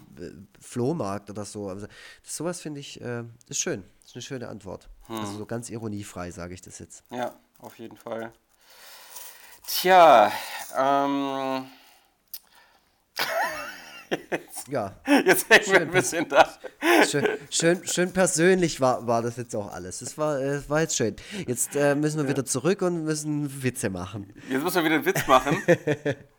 [0.61, 1.69] Flohmarkt oder so.
[1.71, 1.87] Also,
[2.23, 3.83] sowas finde ich, äh, ist schön.
[4.13, 4.91] Ist eine schöne Antwort.
[5.09, 5.15] Mm.
[5.15, 7.03] Also so ganz ironiefrei sage ich das jetzt.
[7.11, 8.31] Ja, auf jeden Fall.
[9.67, 10.31] Tja,
[10.77, 11.65] ähm.
[14.31, 14.95] Jetzt, ja.
[15.25, 16.47] Jetzt hängen schön, wir ein bisschen da.
[17.09, 20.01] Schön, schön, schön, persönlich war, war das jetzt auch alles.
[20.01, 21.17] Das war, äh, war jetzt schön.
[21.47, 22.31] Jetzt äh, müssen wir ja.
[22.33, 24.31] wieder zurück und müssen Witze machen.
[24.51, 25.63] Jetzt müssen wir wieder einen Witz machen.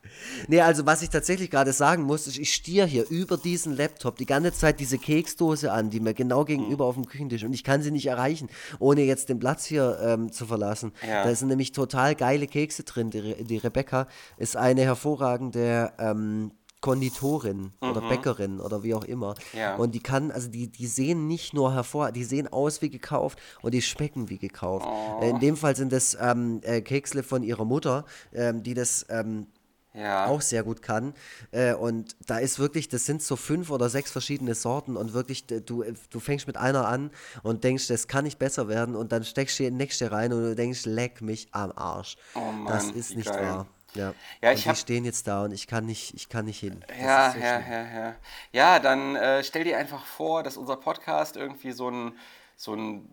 [0.47, 4.17] Nee, also was ich tatsächlich gerade sagen muss, ist, ich stiere hier über diesen Laptop
[4.17, 7.63] die ganze Zeit diese Keksdose an, die mir genau gegenüber auf dem Küchentisch und ich
[7.63, 8.49] kann sie nicht erreichen,
[8.79, 10.91] ohne jetzt den Platz hier ähm, zu verlassen.
[11.07, 11.23] Ja.
[11.23, 13.09] Da sind nämlich total geile Kekse drin.
[13.09, 14.07] Die, Re- die Rebecca
[14.37, 16.51] ist eine hervorragende ähm,
[16.81, 19.35] Konditorin oder Bäckerin oder wie auch immer.
[19.53, 19.59] Mhm.
[19.59, 19.75] Ja.
[19.77, 23.39] Und die kann, also die, die sehen nicht nur hervor, die sehen aus wie gekauft
[23.61, 24.85] und die schmecken wie gekauft.
[24.85, 25.23] Oh.
[25.23, 28.03] Äh, In dem Fall sind das ähm, äh, Keksle von ihrer Mutter,
[28.33, 29.47] ähm, die das ähm,
[29.95, 30.25] Ja.
[30.25, 31.13] auch sehr gut kann.
[31.51, 35.45] Äh, und da ist wirklich, das sind so fünf oder sechs verschiedene Sorten und wirklich,
[35.45, 37.11] du, du fängst mit einer an
[37.43, 40.41] und denkst, das kann nicht besser werden und dann steckst du die nächste rein und
[40.41, 42.17] du denkst, leck mich am Arsch.
[42.33, 43.43] Oh Mann, das ist nicht geil.
[43.43, 43.67] wahr.
[43.95, 46.45] Ja, Ja, und ich die hab- stehen jetzt da und ich kann nicht, ich kann
[46.45, 46.83] nicht hin.
[46.87, 48.15] Das Ja, so ja, ja, ja.
[48.51, 52.13] Ja, dann äh, stell dir einfach vor, dass unser Podcast irgendwie so ein,
[52.55, 53.07] so ein,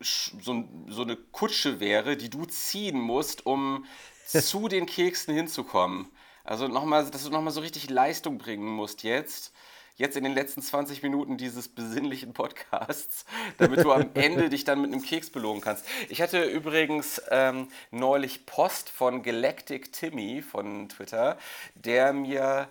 [0.00, 3.84] so ein, so eine Kutsche wäre, die du ziehen musst, um
[4.26, 6.08] zu den Keksen hinzukommen.
[6.44, 9.52] Also nochmal, dass du nochmal so richtig Leistung bringen musst jetzt.
[9.96, 13.24] Jetzt in den letzten 20 Minuten dieses besinnlichen Podcasts,
[13.58, 15.86] damit du am Ende dich dann mit einem Keks belohnen kannst.
[16.08, 21.38] Ich hatte übrigens ähm, neulich Post von Galactic Timmy von Twitter,
[21.76, 22.68] der mir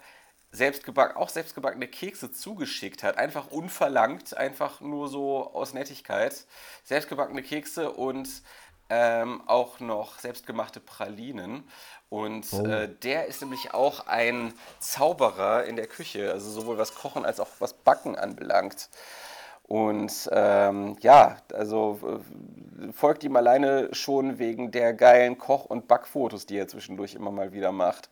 [0.51, 3.17] selbstgeback, auch selbstgebackene Kekse zugeschickt hat.
[3.17, 6.45] Einfach unverlangt, einfach nur so aus Nettigkeit.
[6.83, 8.29] Selbstgebackene Kekse und
[8.93, 11.63] ähm, auch noch selbstgemachte Pralinen.
[12.09, 17.25] Und äh, der ist nämlich auch ein Zauberer in der Küche, also sowohl was Kochen
[17.25, 18.89] als auch was Backen anbelangt.
[19.63, 26.45] Und ähm, ja, also äh, folgt ihm alleine schon wegen der geilen Koch- und Backfotos,
[26.45, 28.11] die er zwischendurch immer mal wieder macht.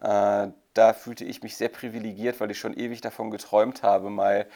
[0.00, 4.46] Äh, da fühlte ich mich sehr privilegiert, weil ich schon ewig davon geträumt habe, mal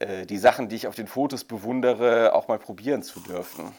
[0.00, 3.72] äh, die Sachen, die ich auf den Fotos bewundere, auch mal probieren zu dürfen.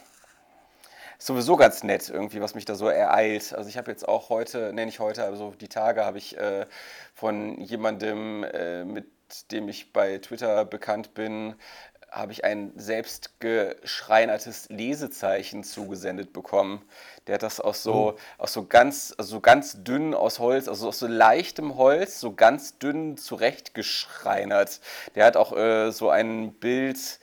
[1.22, 3.54] Ist sowieso ganz nett irgendwie, was mich da so ereilt.
[3.54, 6.66] Also ich habe jetzt auch heute, nenne ich heute, also die Tage habe ich äh,
[7.14, 9.06] von jemandem, äh, mit
[9.52, 11.54] dem ich bei Twitter bekannt bin,
[12.10, 16.82] habe ich ein selbst geschreinertes Lesezeichen zugesendet bekommen.
[17.28, 20.88] Der hat das aus so, aus so ganz, also so ganz dünn aus Holz, also
[20.88, 24.82] aus so leichtem Holz, so ganz dünn zurechtgeschreinert.
[25.14, 27.20] Der hat auch äh, so ein Bild,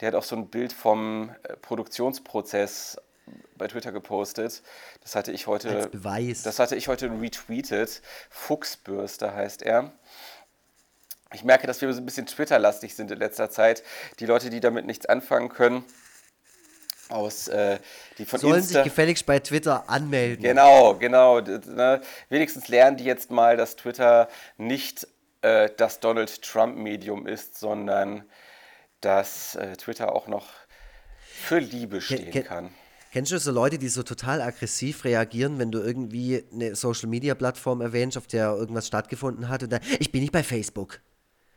[0.00, 2.96] der hat auch so ein Bild vom äh, Produktionsprozess
[3.56, 4.62] bei Twitter gepostet.
[5.02, 5.70] Das hatte ich heute.
[5.70, 6.42] Als Beweis.
[6.42, 8.02] Das hatte ich heute retweetet.
[8.30, 9.92] Fuchsbürste heißt er.
[11.32, 13.82] Ich merke, dass wir so ein bisschen Twitter-lastig sind in letzter Zeit.
[14.18, 15.82] Die Leute, die damit nichts anfangen können,
[17.08, 17.78] aus äh,
[18.18, 20.42] die von Sollen Insta sich gefälligst bei Twitter anmelden.
[20.42, 21.40] Genau, genau.
[21.40, 22.02] Ne?
[22.28, 25.06] Wenigstens lernen die jetzt mal, dass Twitter nicht
[25.40, 28.24] äh, das Donald Trump-Medium ist, sondern
[29.00, 30.48] dass äh, Twitter auch noch
[31.18, 32.74] für Liebe stehen ke- kann.
[33.12, 37.34] Kennst du so Leute, die so total aggressiv reagieren, wenn du irgendwie eine Social Media
[37.34, 41.02] Plattform erwähnst, auf der irgendwas stattgefunden hat und dann, ich bin nicht bei Facebook.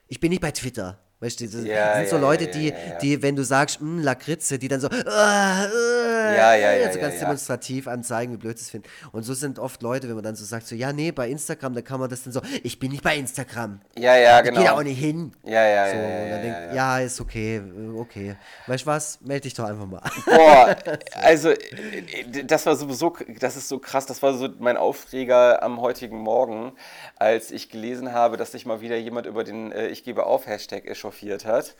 [0.09, 0.99] Ich bin nicht bei Twitter.
[1.19, 4.59] Weißt du, das Ja, sind so ja, Leute, die, die, wenn du sagst, "Mm, Lakritze,
[4.59, 8.63] die dann so, "Ah, äh", Ja, ja, ja, so ganz demonstrativ anzeigen, wie blöd sie
[8.63, 8.87] es finden.
[9.11, 11.73] Und so sind oft Leute, wenn man dann so sagt, so, ja, nee, bei Instagram,
[11.75, 13.79] da kann man das dann so, ich bin nicht bei Instagram.
[13.97, 14.81] Ja, ja, Ich gehe da auch genau.
[14.81, 15.31] nicht hin.
[15.43, 16.73] Ja, ja, So, ja, und ja, dann ja, denk, ja.
[16.75, 18.35] ja, ist okay, äh, okay.
[18.67, 19.21] Weißt du was?
[19.21, 20.01] Meld dich doch einfach mal.
[20.25, 20.75] Boah,
[21.13, 25.79] also äh, das war sowieso, das ist so krass, das war so mein Aufreger am
[25.79, 26.73] heutigen Morgen,
[27.17, 30.47] als ich gelesen habe, dass sich mal wieder jemand über den äh, Ich gebe auf
[30.47, 31.75] Hashtag echauffiert hat.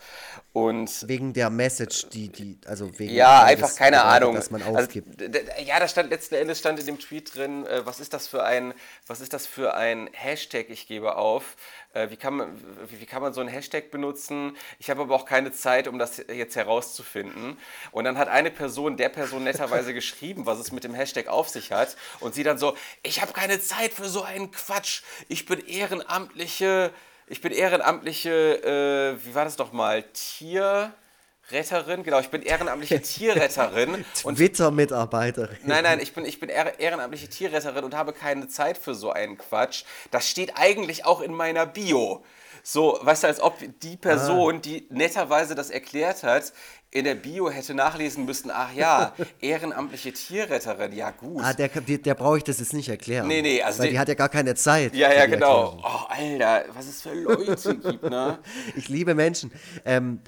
[0.52, 4.34] Und Wegen der Message, die, die, also wegen Ja, einfach das keine Ahnung.
[4.34, 5.20] dass man Also, aufgibt.
[5.20, 8.26] d- ja, da stand letzten Endes stand in dem Tweet drin, äh, was ist das
[8.28, 8.72] für ein,
[9.06, 11.56] was ist das für ein Hashtag, ich gebe auf.
[11.92, 12.56] Äh, wie, kann man,
[12.90, 14.56] wie, wie kann man so einen Hashtag benutzen?
[14.78, 17.58] Ich habe aber auch keine Zeit, um das jetzt herauszufinden.
[17.92, 21.48] Und dann hat eine Person der Person netterweise geschrieben, was es mit dem Hashtag auf
[21.48, 21.96] sich hat.
[22.20, 25.02] Und sie dann so, ich habe keine Zeit für so einen Quatsch.
[25.28, 26.92] Ich bin ehrenamtliche,
[27.28, 32.02] ich bin ehrenamtliche, äh, wie war das doch mal, Tierretterin?
[32.02, 34.04] Genau, ich bin ehrenamtliche Tierretterin.
[34.24, 35.58] und Twitter-Mitarbeiterin.
[35.64, 39.10] Nein, nein, ich bin, ich bin ehr- ehrenamtliche Tierretterin und habe keine Zeit für so
[39.10, 39.84] einen Quatsch.
[40.10, 42.24] Das steht eigentlich auch in meiner Bio.
[42.62, 46.52] So, weißt du, als ob die Person, die netterweise das erklärt hat,
[46.96, 51.42] in der Bio hätte nachlesen müssen, ach ja, ehrenamtliche Tierretterin, ja gut.
[51.44, 53.26] Ah, der, der, der brauche ich das jetzt nicht erklären.
[53.28, 54.94] Nee, nee, also Weil den- die hat ja gar keine Zeit.
[54.94, 55.78] ja, ja, die genau.
[55.82, 58.38] Oh, Alter, was es für Leute gibt, ne?
[58.76, 59.52] Ich liebe Menschen.
[59.84, 60.20] Ähm,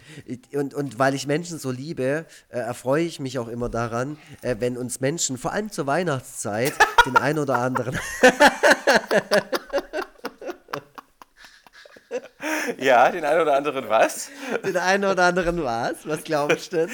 [0.52, 4.56] und, und weil ich Menschen so liebe, äh, erfreue ich mich auch immer daran, äh,
[4.58, 6.74] wenn uns Menschen, vor allem zur Weihnachtszeit,
[7.06, 7.98] den ein oder anderen.
[12.78, 14.30] Ja, den einen oder anderen was?
[14.64, 16.06] Den einen oder anderen was?
[16.06, 16.90] Was glaubst du denn?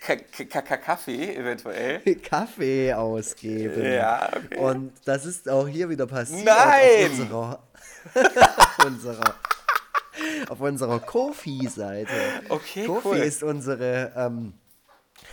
[0.00, 2.00] K K K Kaffee eventuell.
[2.16, 3.84] Kaffee ausgeben.
[3.84, 4.58] Ja, okay.
[4.58, 6.44] Und das ist auch hier wieder passiert.
[6.44, 7.10] Nein!
[7.10, 7.62] Auf unserer,
[8.58, 9.34] auf unserer,
[10.48, 12.10] auf unserer Kofi-Seite.
[12.48, 13.16] Okay, Kofi cool.
[13.18, 14.54] ist unsere, ähm,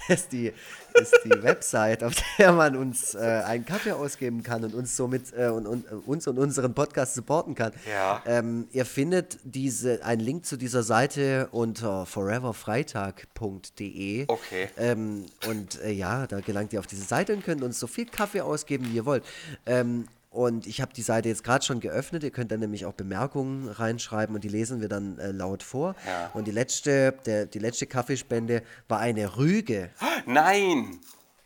[0.09, 0.53] ist die,
[0.93, 5.33] ist die Website, auf der man uns äh, einen Kaffee ausgeben kann und uns somit
[5.37, 7.71] äh, und, und, äh, uns und unseren Podcast supporten kann.
[7.89, 8.21] Ja.
[8.25, 14.25] Ähm, ihr findet diese, einen Link zu dieser Seite unter foreverfreitag.de.
[14.27, 14.69] Okay.
[14.77, 18.05] Ähm, und äh, ja, da gelangt ihr auf diese Seite und könnt uns so viel
[18.05, 19.23] Kaffee ausgeben, wie ihr wollt.
[19.65, 22.23] Ähm, und ich habe die Seite jetzt gerade schon geöffnet.
[22.23, 25.95] Ihr könnt dann nämlich auch Bemerkungen reinschreiben und die lesen wir dann äh, laut vor.
[26.05, 26.29] Ja.
[26.33, 29.89] Und die letzte, der, die letzte Kaffeespende war eine Rüge.
[30.25, 30.99] Nein!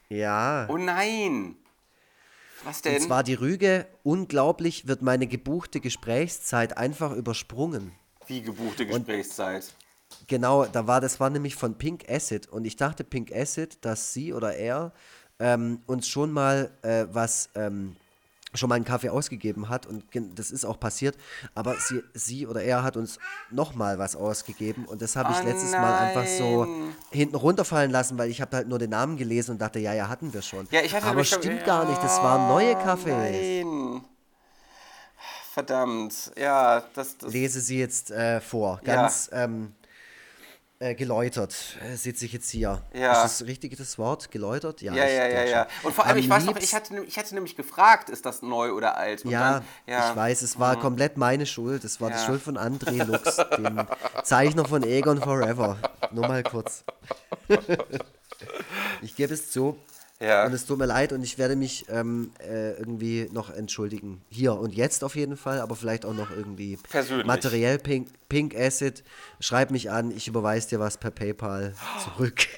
[0.09, 0.67] Ja.
[0.69, 1.55] Oh nein!
[2.65, 2.95] Was denn?
[2.95, 7.93] Und zwar die Rüge, unglaublich wird meine gebuchte Gesprächszeit einfach übersprungen.
[8.27, 9.73] Wie gebuchte Gesprächszeit.
[10.27, 14.13] Genau, da war das war nämlich von Pink Acid und ich dachte Pink Acid, dass
[14.13, 14.93] sie oder er
[15.39, 17.95] ähm, uns schon mal äh, was ähm,
[18.53, 20.03] schon mal einen Kaffee ausgegeben hat und
[20.35, 21.17] das ist auch passiert,
[21.55, 25.39] aber sie, sie oder er hat uns noch mal was ausgegeben und das habe ich
[25.41, 26.67] Oh letztes Mal einfach so
[27.11, 30.07] hinten runterfallen lassen, weil ich habe halt nur den Namen gelesen und dachte, ja, ja,
[30.07, 30.67] hatten wir schon.
[30.71, 33.13] Ja, ich hatte aber nämlich schon- stimmt gar nicht, das waren neue Kaffees.
[33.13, 34.01] Nein.
[35.53, 36.31] Verdammt.
[36.35, 38.79] Ja, das, das lese sie jetzt äh, vor.
[38.85, 38.95] Ja.
[38.95, 39.73] Ganz ähm,
[40.83, 42.81] äh, geläutert äh, sitze ich jetzt hier.
[42.93, 43.13] Ja.
[43.13, 44.31] Ist das richtig das Wort?
[44.31, 44.81] Geläutert?
[44.81, 45.67] Ja, ja, ja, ja.
[45.81, 45.87] schon.
[45.87, 48.41] Und vor allem, Am ich weiß noch, ich hatte, ich hatte nämlich gefragt, ist das
[48.41, 49.23] neu oder alt?
[49.25, 50.09] Ja, dann, ja, Mhm.
[50.11, 51.83] ich weiß, es war komplett meine Schuld.
[51.83, 52.25] Es war die Ja.
[52.25, 53.85] Schuld von André Lux, dem
[54.23, 55.77] Zeichner von Egon Forever.
[56.11, 56.83] Nur mal kurz.
[59.01, 59.77] ich gebe es zu.
[60.23, 60.45] Ja.
[60.45, 64.21] Und es tut mir leid und ich werde mich ähm, äh, irgendwie noch entschuldigen.
[64.29, 67.27] Hier und jetzt auf jeden Fall, aber vielleicht auch noch irgendwie Persönlich.
[67.27, 69.03] materiell Pink, Pink Acid.
[69.39, 72.47] Schreib mich an, ich überweise dir was per PayPal zurück.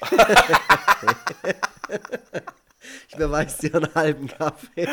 [3.08, 4.86] ich überweise dir einen halben Kaffee.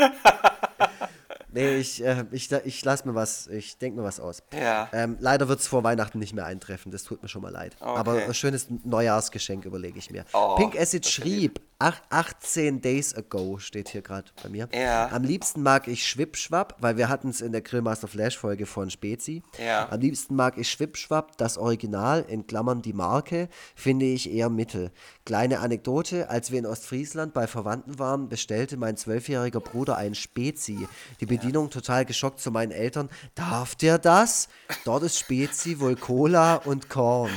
[1.54, 4.42] Nee, ich, äh, ich, ich lasse mir was, ich denke mir was aus.
[4.60, 4.90] Ja.
[4.92, 7.76] Ähm, leider wird es vor Weihnachten nicht mehr eintreffen, das tut mir schon mal leid.
[7.80, 10.26] Aber ein schönes Neujahrsgeschenk überlege ich mir.
[10.34, 11.73] Oh, Pink Acid schrieb, ach,
[12.10, 14.70] 18 days ago steht hier gerade bei mir.
[14.74, 15.10] Ja.
[15.12, 18.90] Am liebsten mag ich Schwippschwapp, weil wir hatten es in der Grillmaster Flash Folge von
[18.90, 19.44] Spezi.
[19.58, 19.90] Ja.
[19.92, 24.92] Am liebsten mag ich Schwippschwapp, das Original, in Klammern die Marke, finde ich eher mittel.
[25.26, 30.88] Kleine Anekdote, als wir in Ostfriesland bei Verwandten waren, bestellte mein zwölfjähriger Bruder ein Spezi.
[31.20, 33.10] Die Bedienung total geschockt zu meinen Eltern.
[33.36, 34.48] Darf der das?
[34.86, 37.32] Dort ist Spezi wohl Cola und Korn.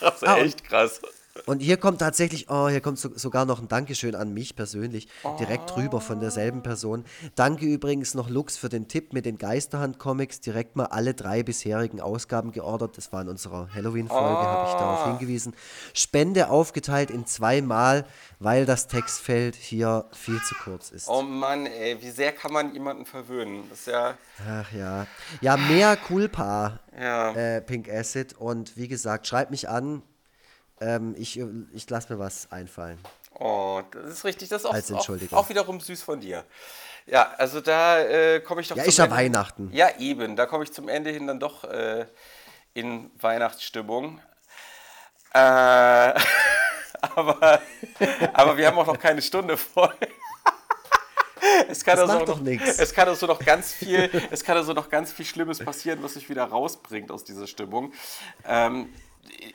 [0.00, 1.00] Das ist Ah, echt krass.
[1.46, 5.08] Und hier kommt tatsächlich, oh, hier kommt so, sogar noch ein Dankeschön an mich persönlich,
[5.38, 7.04] direkt rüber von derselben Person.
[7.34, 10.40] Danke übrigens noch Lux für den Tipp mit den Geisterhand-Comics.
[10.40, 12.96] Direkt mal alle drei bisherigen Ausgaben geordert.
[12.96, 15.54] Das war in unserer Halloween-Folge, habe ich darauf hingewiesen.
[15.94, 18.04] Spende aufgeteilt in zweimal,
[18.38, 21.08] weil das Textfeld hier viel zu kurz ist.
[21.08, 23.64] Oh Mann, ey, wie sehr kann man jemanden verwöhnen?
[23.68, 24.14] Das ist ja,
[24.48, 25.06] Ach ja.
[25.40, 27.32] Ja, mehr Culpa, ja.
[27.32, 28.34] äh, Pink Acid.
[28.34, 30.02] Und wie gesagt, schreibt mich an.
[30.82, 31.40] Ähm, ich
[31.72, 32.98] ich lasse mir was einfallen.
[33.38, 35.38] Oh, das ist richtig, das ist auch, Als Entschuldigung.
[35.38, 36.44] auch wiederum süß von dir.
[37.06, 39.70] Ja, also da äh, komme ich doch Ja, ist ja Weihnachten.
[39.72, 42.06] Ja, eben, da komme ich zum Ende hin dann doch äh,
[42.74, 44.20] in Weihnachtsstimmung.
[45.32, 45.38] Äh,
[47.00, 47.60] aber,
[48.32, 49.94] aber wir haben auch noch keine Stunde voll.
[51.68, 54.88] Es kann, Das also noch, es kann also noch ganz viel, es kann also noch
[54.88, 57.92] ganz viel Schlimmes passieren, was sich wieder rausbringt aus dieser Stimmung.
[58.46, 58.92] Ähm,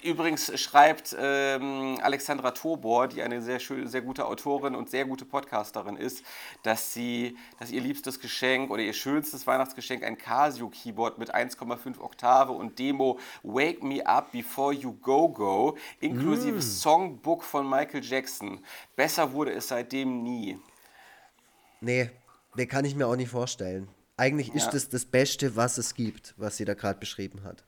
[0.01, 5.25] übrigens schreibt ähm, Alexandra Tobor, die eine sehr schön, sehr gute Autorin und sehr gute
[5.25, 6.23] Podcasterin ist,
[6.63, 11.99] dass sie, dass ihr liebstes Geschenk oder ihr schönstes Weihnachtsgeschenk ein Casio Keyboard mit 1,5
[11.99, 18.63] Oktave und Demo Wake Me Up Before You Go Go inklusive Songbook von Michael Jackson.
[18.95, 20.57] Besser wurde es seitdem nie.
[21.81, 22.09] Nee,
[22.55, 23.89] nee, kann ich mir auch nicht vorstellen.
[24.15, 24.71] Eigentlich ist Ja.
[24.71, 27.66] das das Beste, was es gibt, was sie da gerade beschrieben hat.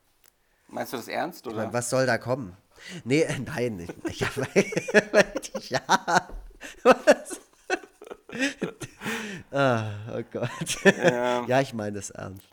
[0.70, 1.72] Meinst du das ernst Ich oder?
[1.74, 2.56] was soll da kommen?
[3.04, 3.88] Nee, äh, nein.
[4.14, 4.66] Ja, weil,
[5.70, 6.28] ja.
[6.84, 7.40] Was?
[9.52, 10.84] Ah, oh Gott.
[10.84, 12.46] Ja, ich meine das ernst.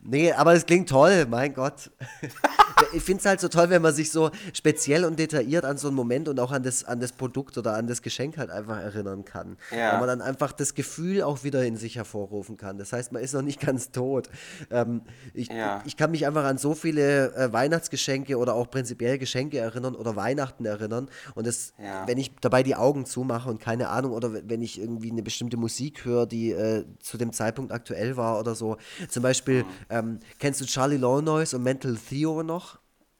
[0.00, 1.90] Nee, aber es klingt toll, mein Gott.
[2.92, 5.88] ich finde es halt so toll, wenn man sich so speziell und detailliert an so
[5.88, 8.78] einen Moment und auch an das, an das Produkt oder an das Geschenk halt einfach
[8.78, 9.56] erinnern kann.
[9.70, 9.92] Ja.
[9.92, 12.78] Weil man dann einfach das Gefühl auch wieder in sich hervorrufen kann.
[12.78, 14.28] Das heißt, man ist noch nicht ganz tot.
[14.70, 15.82] Ähm, ich, Ja.
[15.86, 20.16] ich kann mich einfach an so viele äh, Weihnachtsgeschenke oder auch prinzipiell Geschenke erinnern oder
[20.16, 21.08] Weihnachten erinnern.
[21.34, 22.06] Und das, Ja.
[22.06, 25.56] wenn ich dabei die Augen zumache und keine Ahnung, oder wenn ich irgendwie eine bestimmte
[25.56, 28.76] Musik höre, die äh, zu dem Zeitpunkt aktuell war oder so.
[29.08, 29.68] Zum Beispiel, Mhm.
[29.90, 32.73] ähm, kennst du Charlie Low Noise und Mental Theo noch?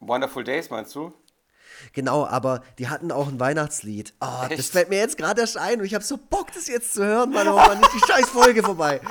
[0.07, 1.13] Wonderful Days meinst du?
[1.93, 4.15] Genau, aber die hatten auch ein Weihnachtslied.
[4.21, 6.95] Ah, das fällt mir jetzt gerade erst ein und ich habe so Bock, das jetzt
[6.95, 9.01] zu hören, Mann, aber nicht die scheiß Folge vorbei.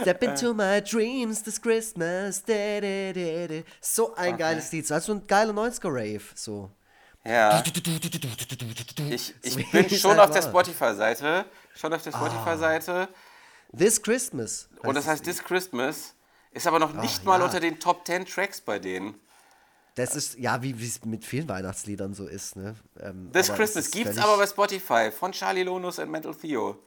[0.00, 2.42] Step into my dreams this Christmas.
[2.44, 3.62] Da, da, da.
[3.80, 4.86] So ein geiles Lied.
[4.86, 6.22] So also ein geiler 90er-Rave.
[6.34, 6.70] So.
[7.24, 7.62] Ja.
[9.10, 10.42] Ich, ich bin schon auf der.
[10.42, 11.46] Spotify-Seite.
[11.74, 13.08] Schon auf der Spotify-Seite.
[13.76, 14.68] This Christmas.
[14.82, 16.14] Und das heißt This Christmas.
[16.52, 17.44] Ist aber noch nicht Ach, mal ja.
[17.46, 19.14] unter den Top 10 Tracks bei denen.
[19.94, 22.76] Das ist, ja, wie es mit vielen Weihnachtsliedern so ist, ne?
[23.00, 26.34] Ähm, This es Christmas ist gibt's völlig- aber bei Spotify von Charlie Lonus und Mental
[26.34, 26.78] Theo.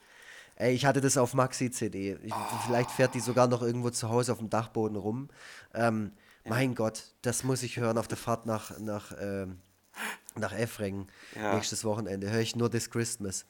[0.55, 2.17] Ey, ich hatte das auf Maxi-CD.
[2.23, 2.33] Ich-
[2.65, 5.29] Vielleicht fährt die sogar noch irgendwo zu Hause auf dem Dachboden rum.
[5.73, 6.13] Ähm,
[6.47, 9.59] Mein Gott, das muss ich hören auf der Fahrt nach, nach, ähm,
[10.35, 11.55] nach Effringen Ja.
[11.55, 12.29] nächstes Wochenende.
[12.29, 13.45] Höre ich nur This Christmas.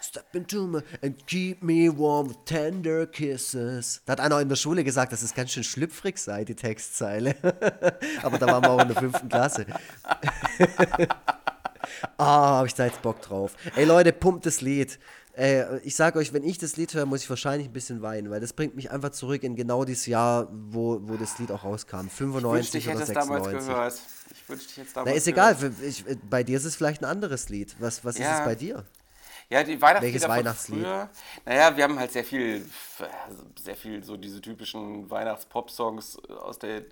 [0.00, 4.00] Step into me and keep me warm with tender kisses.
[4.06, 7.34] Da hat einer in der Schule gesagt, dass es ganz schön schlüpfrig sei, die Textzeile.
[8.22, 9.66] Aber da waren wir auch in der fünften Klasse.
[12.16, 13.54] Ah, habe ich da jetzt Bock drauf.
[13.74, 14.98] Ey Leute, pumpt das Lied.
[15.36, 18.28] Äh, ich sage euch, wenn ich das Lied höre, muss ich wahrscheinlich ein bisschen weinen,
[18.30, 21.64] weil das bringt mich einfach zurück in genau dieses Jahr, wo, wo das Lied auch
[21.64, 22.06] rauskam.
[22.06, 23.68] Ich wünschte, 95 ich oder es damals 96.
[23.68, 23.94] gehört.
[24.32, 25.56] Ich wünschte, ich hätte es damals Na, ist egal.
[25.82, 27.76] Ich, äh, bei dir ist es vielleicht ein anderes Lied.
[27.78, 28.40] Was, was ist Ja.
[28.40, 28.84] es bei dir?
[29.50, 30.84] Ja, die Weihnachtslieder Welches Weihnachtslied?
[30.84, 31.08] früher.
[31.46, 32.68] Naja, wir haben halt sehr viel,
[33.60, 36.82] sehr viel so diese typischen Weihnachts-Pop-Songs aus der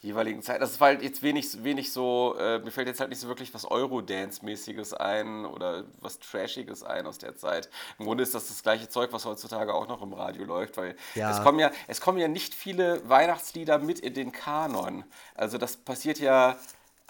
[0.00, 0.60] jeweiligen Zeit.
[0.60, 3.54] Das war halt jetzt wenig, wenig so, äh, mir fällt jetzt halt nicht so wirklich
[3.54, 7.68] was Eurodance-mäßiges ein oder was Trashiges ein aus der Zeit.
[8.00, 10.96] Im Grunde ist das das gleiche Zeug, was heutzutage auch noch im Radio läuft, weil
[11.14, 11.30] Ja.
[11.30, 15.04] es kommen ja, es kommen ja nicht viele Weihnachtslieder mit in den Kanon.
[15.36, 16.56] Also das passiert ja,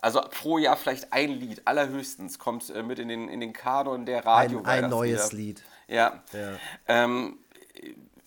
[0.02, 4.04] also pro Jahr vielleicht ein Lied, allerhöchstens kommt äh, mit in den, in den Kanon
[4.04, 5.62] der radio Ein, ein neues Lied.
[5.86, 6.22] Ja.
[6.32, 6.58] Ja.
[6.88, 7.38] Ähm,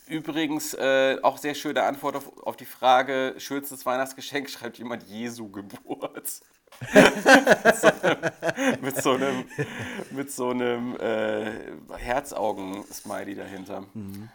[0.08, 5.50] übrigens äh, auch sehr schöne Antwort auf, auf die Frage, schönstes Weihnachtsgeschenk schreibt jemand Jesu
[5.52, 6.42] Geburt.
[8.82, 9.46] mit so einem,
[10.12, 11.52] mit so einem äh,
[11.98, 13.86] Herzaugen-Smiley dahinter.
[13.94, 14.30] Mhm.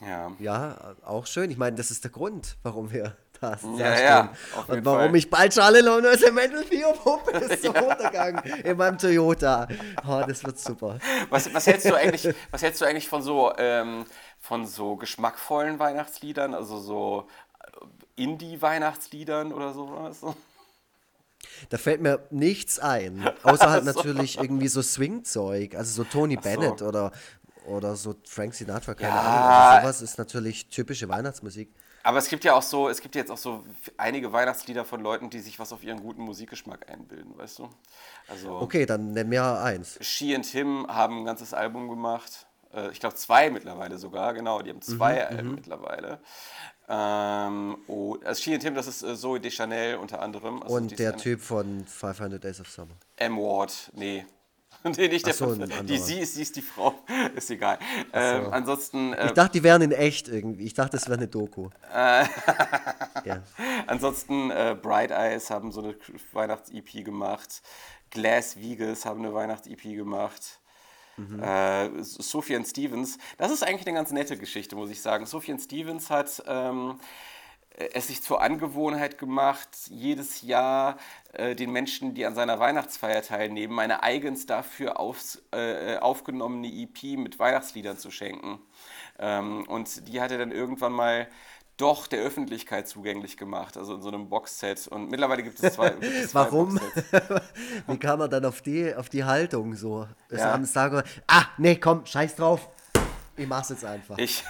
[0.00, 0.32] Ja.
[0.38, 1.50] Ja, auch schön.
[1.50, 3.16] Ich meine, das ist der Grund, warum wir
[3.58, 3.78] stehen.
[3.78, 4.30] ja,
[4.66, 5.16] jeden Und warum Fall.
[5.16, 9.68] ich bald Charlie Lones im Mental 4 pumpe, ist zum Untergang in meinem Toyota.
[10.06, 10.98] Oh, das wird super.
[11.30, 14.04] Was, was, hältst du eigentlich, was hältst du eigentlich von so, ähm,
[14.40, 17.28] von so geschmackvollen Weihnachtsliedern, also so
[17.60, 20.18] äh, Indie-Weihnachtsliedern oder sowas?
[21.68, 23.28] Da fällt mir nichts ein.
[23.42, 23.92] Außer halt so.
[23.92, 25.74] natürlich irgendwie so Swing-Zeug.
[25.74, 26.40] Also so Tony so.
[26.40, 27.12] Bennett oder,
[27.66, 29.20] oder so Frank Sinatra, keine Ja.
[29.20, 29.50] Ahnung.
[29.50, 31.72] Also sowas ist natürlich typische Weihnachtsmusik.
[32.04, 33.64] Aber es gibt ja auch so, es gibt jetzt auch so
[33.96, 37.70] einige Weihnachtslieder von Leuten, die sich was auf ihren guten Musikgeschmack einbilden, weißt du?
[38.28, 39.98] Also Okay, dann nenn mir eins.
[40.02, 42.46] She and Him haben ein ganzes Album gemacht.
[42.72, 46.20] Äh, Ich glaube zwei mittlerweile sogar, genau, die haben zwei Mhm, Alben mittlerweile.
[46.88, 50.62] Ähm, oh, also She and Him, das ist äh, Zoe Deschanel unter anderem.
[50.62, 52.94] Also Und der Typ von 500 Days of Summer.
[53.16, 53.38] M.
[53.38, 54.26] Ward, nee.
[54.96, 56.94] Nee, nicht der so, die, sie, ist, sie ist die Frau,
[57.36, 57.78] ist egal.
[58.12, 60.64] Ähm, ansonsten, äh, Ich dachte, die wären in echt irgendwie.
[60.64, 61.70] Ich dachte, es wäre eine Doku.
[61.90, 62.24] Äh.
[63.24, 63.42] ja.
[63.86, 65.96] ansonsten äh, Bright Eyes haben so eine
[66.32, 67.62] Weihnachts-EP gemacht.
[68.10, 70.60] Glass Vegas haben eine Weihnachts-EP gemacht.
[71.16, 75.26] Äh, Sophian Stevens, das ist eigentlich eine ganz nette Geschichte, muss ich sagen.
[75.26, 76.98] Sophian Stevens hat ähm,
[77.76, 80.96] es sich zur Angewohnheit gemacht, jedes Jahr
[81.32, 87.18] äh, den Menschen, die an seiner Weihnachtsfeier teilnehmen, eine eigens dafür aufs, äh, aufgenommene EP
[87.18, 88.60] mit Weihnachtsliedern zu schenken.
[89.18, 91.28] Ähm, und die hat er dann irgendwann mal
[91.76, 94.86] doch der Öffentlichkeit zugänglich gemacht, also in so einem Boxset.
[94.86, 96.78] Und mittlerweile gibt es zwei, gibt es zwei Warum?
[97.88, 100.06] Wie kam man dann auf die, auf die Haltung so?
[100.28, 100.54] Das Ja.
[100.54, 102.68] am Sagen, ah, nee, komm, scheiß drauf.
[103.36, 104.16] Ich mach's jetzt einfach.
[104.18, 104.44] Ich,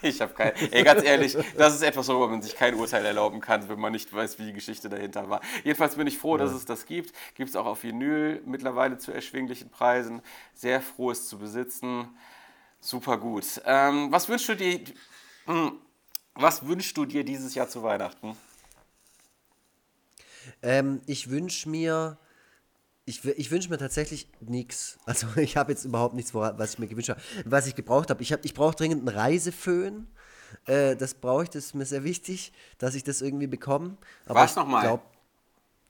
[0.02, 0.52] ich habe kein.
[0.70, 3.92] Ey, ganz ehrlich, das ist etwas, worüber man sich kein Urteil erlauben kann, wenn man
[3.92, 5.40] nicht weiß, wie die Geschichte dahinter war.
[5.64, 7.14] Jedenfalls bin ich froh, dass es das gibt.
[7.34, 10.22] Gibt es auch auf Vinyl mittlerweile zu erschwinglichen Preisen.
[10.54, 12.08] Sehr froh, es zu besitzen.
[12.80, 13.44] Super gut.
[13.66, 14.80] Ähm, was wünschst du dir?
[15.46, 15.72] Hm,
[16.34, 18.36] Was wünschst du dir dieses Jahr zu Weihnachten?
[20.62, 22.18] Ähm, ich wünsche mir,
[23.10, 24.98] ich, ich wünsche mir tatsächlich nichts.
[25.04, 27.20] Also ich habe jetzt überhaupt nichts, was ich mir gewünscht habe.
[27.44, 30.06] Was ich gebraucht habe, ich, hab, ich brauche dringend einen Reiseföhn.
[30.66, 33.96] Äh, das brauche ich, das ist mir sehr wichtig, dass ich das irgendwie bekomme.
[34.26, 35.00] Aber Was nochmal?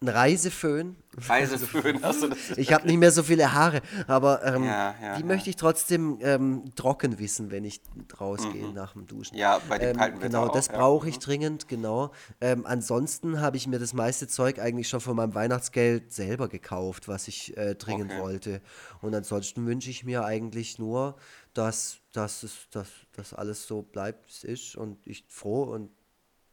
[0.03, 0.97] Ein Reiseföhn.
[1.29, 2.57] Reiseföhn, hast du das?
[2.57, 5.27] Ich habe nicht mehr so viele Haare, aber ähm, ja, ja, die ja.
[5.27, 7.83] möchte ich trotzdem ähm, trocken wissen, wenn ich
[8.19, 8.73] rausgehe mhm.
[8.73, 9.37] nach dem Duschen.
[9.37, 11.21] Ja, bei dem ähm, kalten Wetter Genau, auch, das brauche ich mhm.
[11.21, 12.13] dringend, genau.
[12.41, 17.07] Ähm, ansonsten habe ich mir das meiste Zeug eigentlich schon von meinem Weihnachtsgeld selber gekauft,
[17.07, 18.23] was ich äh, dringend okay.
[18.23, 18.63] wollte.
[19.03, 21.17] Und ansonsten wünsche ich mir eigentlich nur,
[21.53, 25.91] dass, dass, es, dass, dass alles so bleibt, wie es ist und ich froh und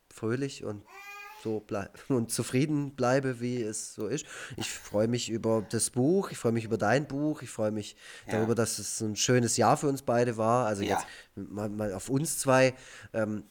[0.10, 0.84] fröhlich und
[1.44, 1.64] so
[2.10, 4.26] und zufrieden bleibe, wie es so ist.
[4.56, 7.96] Ich freue mich über das Buch, ich freue mich über dein Buch, ich freue mich
[8.26, 8.34] ja.
[8.34, 10.66] darüber, dass es ein schönes Jahr für uns beide war.
[10.66, 10.98] Also ja.
[10.98, 12.74] jetzt mal, mal, auf uns zwei
[13.14, 13.44] ähm,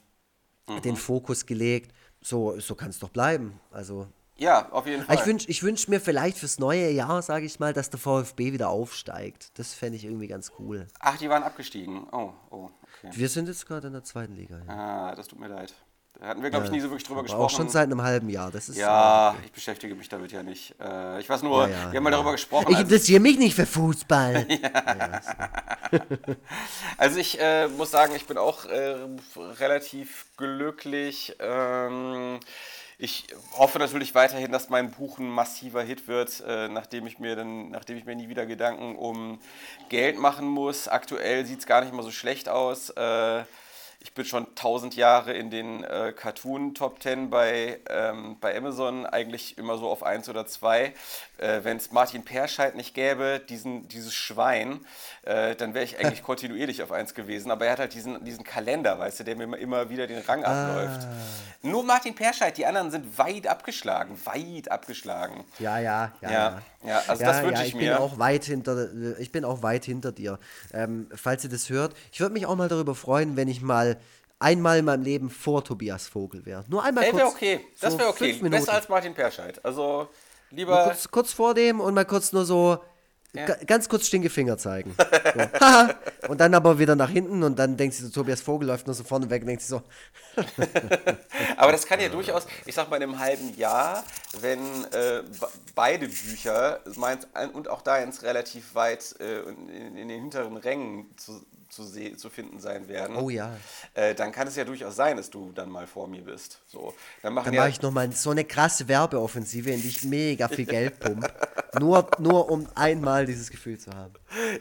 [0.68, 0.82] mhm.
[0.82, 1.92] den Fokus gelegt.
[2.20, 3.60] So, so kann es doch bleiben.
[3.70, 4.08] Also
[4.38, 5.16] ja, auf jeden Fall.
[5.16, 8.52] Ich wünsche ich wünsch mir vielleicht fürs neue Jahr, sage ich mal, dass der VfB
[8.52, 9.58] wieder aufsteigt.
[9.58, 10.86] Das fände ich irgendwie ganz cool.
[11.00, 12.06] Ach, die waren abgestiegen.
[12.12, 13.10] Oh, oh, okay.
[13.12, 14.60] Wir sind jetzt gerade in der zweiten Liga.
[14.66, 14.74] Ja.
[15.08, 15.72] Ah, das tut mir leid.
[16.18, 17.44] Da hatten wir, glaube ich, nie so wirklich drüber gesprochen.
[17.44, 18.50] Auch schon seit einem halben Jahr.
[18.50, 19.38] Das ist ja, okay.
[19.44, 20.74] ich beschäftige mich damit ja nicht.
[20.80, 22.72] Äh, ich weiß nur, ja, ja, wir haben mal darüber gesprochen.
[22.72, 24.46] Ich interessiere mich nicht für Fußball.
[26.96, 28.96] also ich äh, muss sagen, ich bin auch äh,
[29.36, 31.36] relativ glücklich.
[31.38, 32.40] Ähm,
[32.98, 37.36] ich hoffe natürlich weiterhin, dass mein Buch ein massiver Hit wird, äh, nachdem ich mir
[37.36, 39.38] dann, nachdem ich mir nie wieder Gedanken um
[39.90, 40.88] Geld machen muss.
[40.88, 42.88] Aktuell sieht es gar nicht mal so schlecht aus.
[42.90, 43.44] Äh,
[44.06, 49.04] ich bin schon tausend Jahre in den äh, Cartoon Top Ten bei, ähm, bei Amazon,
[49.04, 50.94] eigentlich immer so auf eins oder zwei.
[51.38, 54.80] Äh, Wenn es Martin Perscheid nicht gäbe, diesen, dieses Schwein,
[55.22, 57.50] äh, dann wäre ich eigentlich kontinuierlich auf eins gewesen.
[57.50, 60.44] Aber er hat halt diesen, diesen Kalender, weißt du, der mir immer wieder den Rang
[60.44, 61.02] abläuft.
[61.02, 61.16] Ah.
[61.62, 65.44] Nur Martin Perscheid, die anderen sind weit abgeschlagen, weit abgeschlagen.
[65.58, 66.30] Ja, ja, ja.
[66.30, 67.92] Ja, ja also ja, das wünsche ja, ich, ich mir.
[67.92, 70.38] Bin auch weit hinter, ich bin auch weit hinter dir.
[70.72, 73.98] Ähm, falls ihr das hört, ich würde mich auch mal darüber freuen, wenn ich mal
[74.38, 76.64] einmal in meinem Leben vor Tobias Vogel wäre.
[76.68, 77.24] Nur einmal Ey, kurz.
[77.24, 77.60] okay.
[77.80, 78.32] Das wäre okay.
[78.34, 79.64] Besser als Martin Perscheid.
[79.64, 80.08] Also
[80.50, 80.84] lieber.
[80.84, 82.78] Kurz, kurz, vor dem und mal kurz nur so.
[83.32, 83.44] Ja.
[83.66, 84.96] Ganz kurz Stinkefinger zeigen.
[84.96, 86.28] So.
[86.28, 88.94] und dann aber wieder nach hinten und dann denkt sie so, Tobias Vogel läuft nur
[88.94, 89.82] so vorne weg und denkt sie so.
[91.58, 94.04] aber das kann ja durchaus, ich sag mal, in einem halben Jahr,
[94.40, 95.22] wenn äh,
[95.74, 101.44] beide Bücher, meins und auch deins, relativ weit äh, in, in, den hinteren Rängen zu,
[101.68, 101.84] zu,
[102.16, 103.16] zu finden sein werden.
[103.16, 103.56] Oh ja.
[103.94, 106.60] Äh, dann kann es ja durchaus sein, dass du dann mal vor mir bist.
[106.66, 110.04] So, dann machen dann ja mache ich nochmal so eine krasse Werbeoffensive, in die ich
[110.04, 111.32] mega viel Geld pump.
[111.78, 114.14] nur, nur um einmal dieses Gefühl zu haben.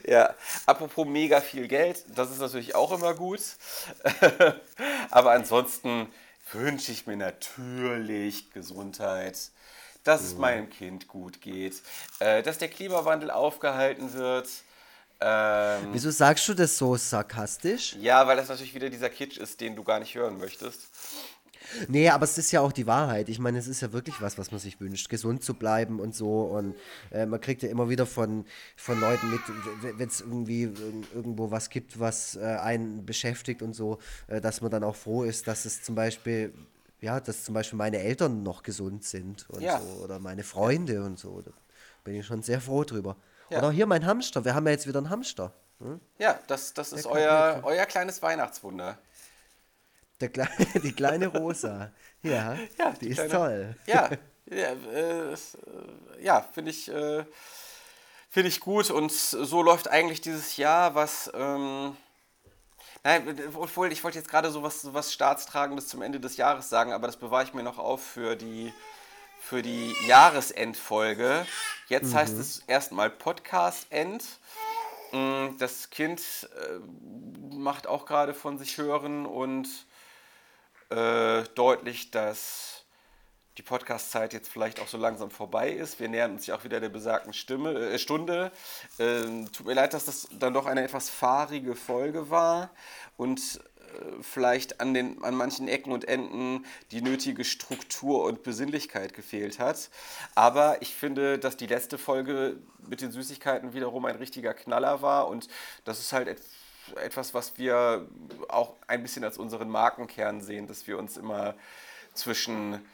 [0.06, 0.34] Ja,
[0.66, 3.42] apropos mega viel Geld, das ist natürlich auch immer gut.
[5.12, 6.08] Aber ansonsten
[6.52, 9.38] wünsche ich mir natürlich Gesundheit
[10.06, 11.82] dass es meinem Kind gut geht,
[12.20, 14.48] äh, dass der Klimawandel aufgehalten wird,
[15.28, 17.96] ähm, Wieso sagst du das so sarkastisch?
[18.00, 20.92] Ja, weil das natürlich wieder dieser Kitsch ist, den du gar nicht hören möchtest.
[21.88, 23.28] Nee, aber es ist ja auch die Wahrheit.
[23.28, 26.14] Ich meine, es ist ja wirklich was, was man sich wünscht, gesund zu bleiben und
[26.14, 26.44] so.
[26.44, 26.76] Und
[27.10, 28.46] äh, man kriegt ja immer wieder von,
[28.76, 29.42] von Leuten mit,
[29.98, 30.72] wenn es irgendwie
[31.16, 33.98] irgendwo was gibt, was äh, einen beschäftigt und so,
[34.28, 36.54] äh, dass man dann auch froh ist, dass es zum Beispiel,
[37.02, 39.82] ja, dass zum Beispiel meine Eltern noch gesund sind und ja.
[39.82, 41.42] so oder meine Freunde und so.
[41.42, 41.52] Da
[42.04, 43.18] bin ich schon sehr froh drüber.
[43.50, 43.60] Ja.
[43.60, 44.44] Oder hier mein Hamster.
[44.44, 45.52] Wir haben ja jetzt wieder einen Hamster.
[45.80, 46.00] Hm?
[46.18, 48.98] Ja, das, das ist euer, euer kleines Weihnachtswunder.
[50.22, 50.48] Der Kle
[50.84, 51.92] die kleine Rosa.
[52.24, 53.76] Ja, ja die, die ist kleine, toll.
[53.86, 54.10] Ja,
[54.46, 55.36] ja, äh,
[56.22, 57.26] ja finde ich, äh,
[58.30, 58.90] find ich gut.
[58.90, 61.32] Und so läuft eigentlich dieses Jahr, was.
[61.34, 61.96] Ähm,
[63.04, 66.70] Nein, obwohl ich wollte jetzt gerade so was, so was Staatstragendes zum Ende des Jahres
[66.70, 68.74] sagen, aber das bewahre ich mir noch auf für die,
[69.46, 71.46] für die Jahresendfolge.
[71.88, 72.16] Jetzt mhm.
[72.16, 74.24] heißt es erstmal Podcast-End.
[75.12, 79.68] Mm, das Kind äh, macht auch gerade von sich hören und
[80.90, 82.86] äh, deutlich, dass
[83.60, 86.00] die Podcast-Zeit jetzt vielleicht auch so langsam vorbei ist.
[86.00, 88.52] Wir nähern uns ja auch wieder der besagten Stimme, äh, Stunde.
[88.98, 92.72] Ähm, tut mir leid, dass das dann doch eine etwas fahrige Folge war
[93.16, 93.62] und
[94.22, 99.90] vielleicht an, den, an manchen Ecken und Enden die nötige Struktur und Besinnlichkeit gefehlt hat.
[100.36, 105.28] Aber ich finde, dass die letzte Folge mit den Süßigkeiten wiederum ein richtiger Knaller war
[105.28, 105.48] und
[105.84, 106.40] das ist halt
[106.96, 108.08] etwas, was wir
[108.48, 111.56] auch ein bisschen als unseren Markenkern sehen, dass wir uns immer
[112.14, 112.86] zwischen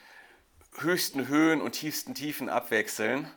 [0.78, 3.30] höchsten Höhen und tiefsten Tiefen abwechseln.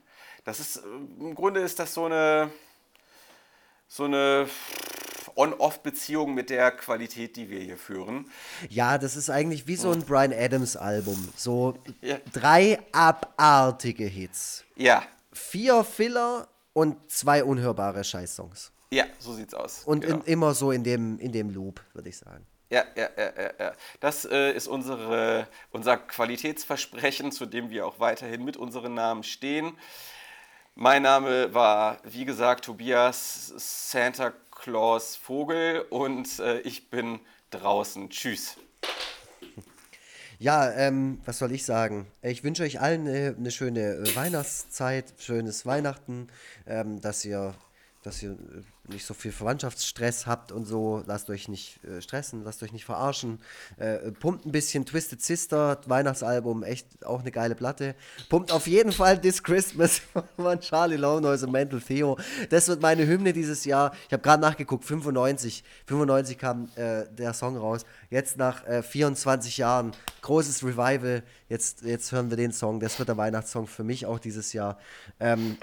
[0.45, 2.51] Das ist im Grunde ist das so eine
[3.89, 4.49] so eine
[5.37, 8.31] On-Off-Beziehung mit der Qualität, die wir hier führen.
[8.69, 11.29] Ja, das ist eigentlich wie so ein Brian Adams-Album.
[11.37, 12.19] So ja.
[12.33, 14.65] drei abartige Hits.
[14.77, 15.03] Ja.
[15.33, 18.73] Vier Filler und zwei unhörbare Scheißsongs.
[18.91, 19.83] Ja, so sieht's aus.
[19.85, 20.17] Und genau.
[20.17, 22.47] in, immer so in dem, in dem Loop, würde ich sagen.
[22.71, 23.73] Ja, ja, ja, ja, ja.
[24.01, 29.77] Das äh, ist unsere, unser Qualitätsversprechen, zu dem wir auch weiterhin mit unseren Namen stehen.
[30.77, 34.33] Mein Name war, wie gesagt, Tobias Santa
[34.65, 38.09] Claus Vogel und äh, ich bin draußen.
[38.09, 38.57] Tschüss.
[40.39, 42.07] Ja, ähm, was soll ich sagen?
[42.23, 46.29] Ich wünsche euch allen eine, eine schöne äh, Weihnachtszeit, schönes Weihnachten,
[46.67, 47.55] ähm, dass ihr
[48.05, 51.03] dass ihr äh, nicht so viel Verwandtschaftsstress habt und so.
[51.07, 53.41] Lasst euch nicht äh, stressen, lasst euch nicht verarschen.
[53.79, 57.95] Äh, pumpt ein bisschen Twisted Sister, Weihnachtsalbum, echt auch eine geile Platte.
[58.29, 60.03] Pumpt auf jeden Fall This Christmas
[60.37, 62.19] von Charlie Lowneuss und Mental Theo.
[62.51, 63.95] Das wird meine Hymne dieses Jahr.
[64.07, 65.65] Ich habe gerade nachgeguckt, 95.
[65.87, 67.87] 95 kam äh, der Song raus.
[68.11, 71.23] Jetzt nach 24 äh, Jahren, großes Revival.
[71.49, 72.81] Jetzt, jetzt hören wir den Song.
[72.81, 74.79] Das wird der Weihnachtssong für mich auch dieses Jahr.
[75.21, 75.57] Ähm,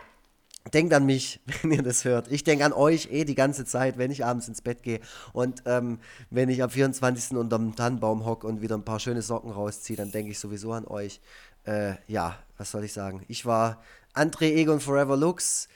[0.73, 2.31] Denkt an mich, wenn ihr das hört.
[2.31, 4.99] Ich denke an euch eh die ganze Zeit, wenn ich abends ins Bett gehe.
[5.33, 5.99] Und ähm,
[6.29, 7.37] wenn ich am 24.
[7.37, 10.85] unterm Tannenbaum hocke und wieder ein paar schöne Socken rausziehe, dann denke ich sowieso an
[10.85, 11.19] euch.
[11.63, 13.23] Äh, ja, was soll ich sagen?
[13.27, 13.81] Ich war
[14.13, 15.67] André Egon Forever Lux.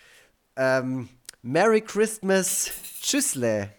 [0.55, 1.09] Ähm,
[1.41, 2.71] Merry Christmas.
[3.01, 3.71] Tschüssle.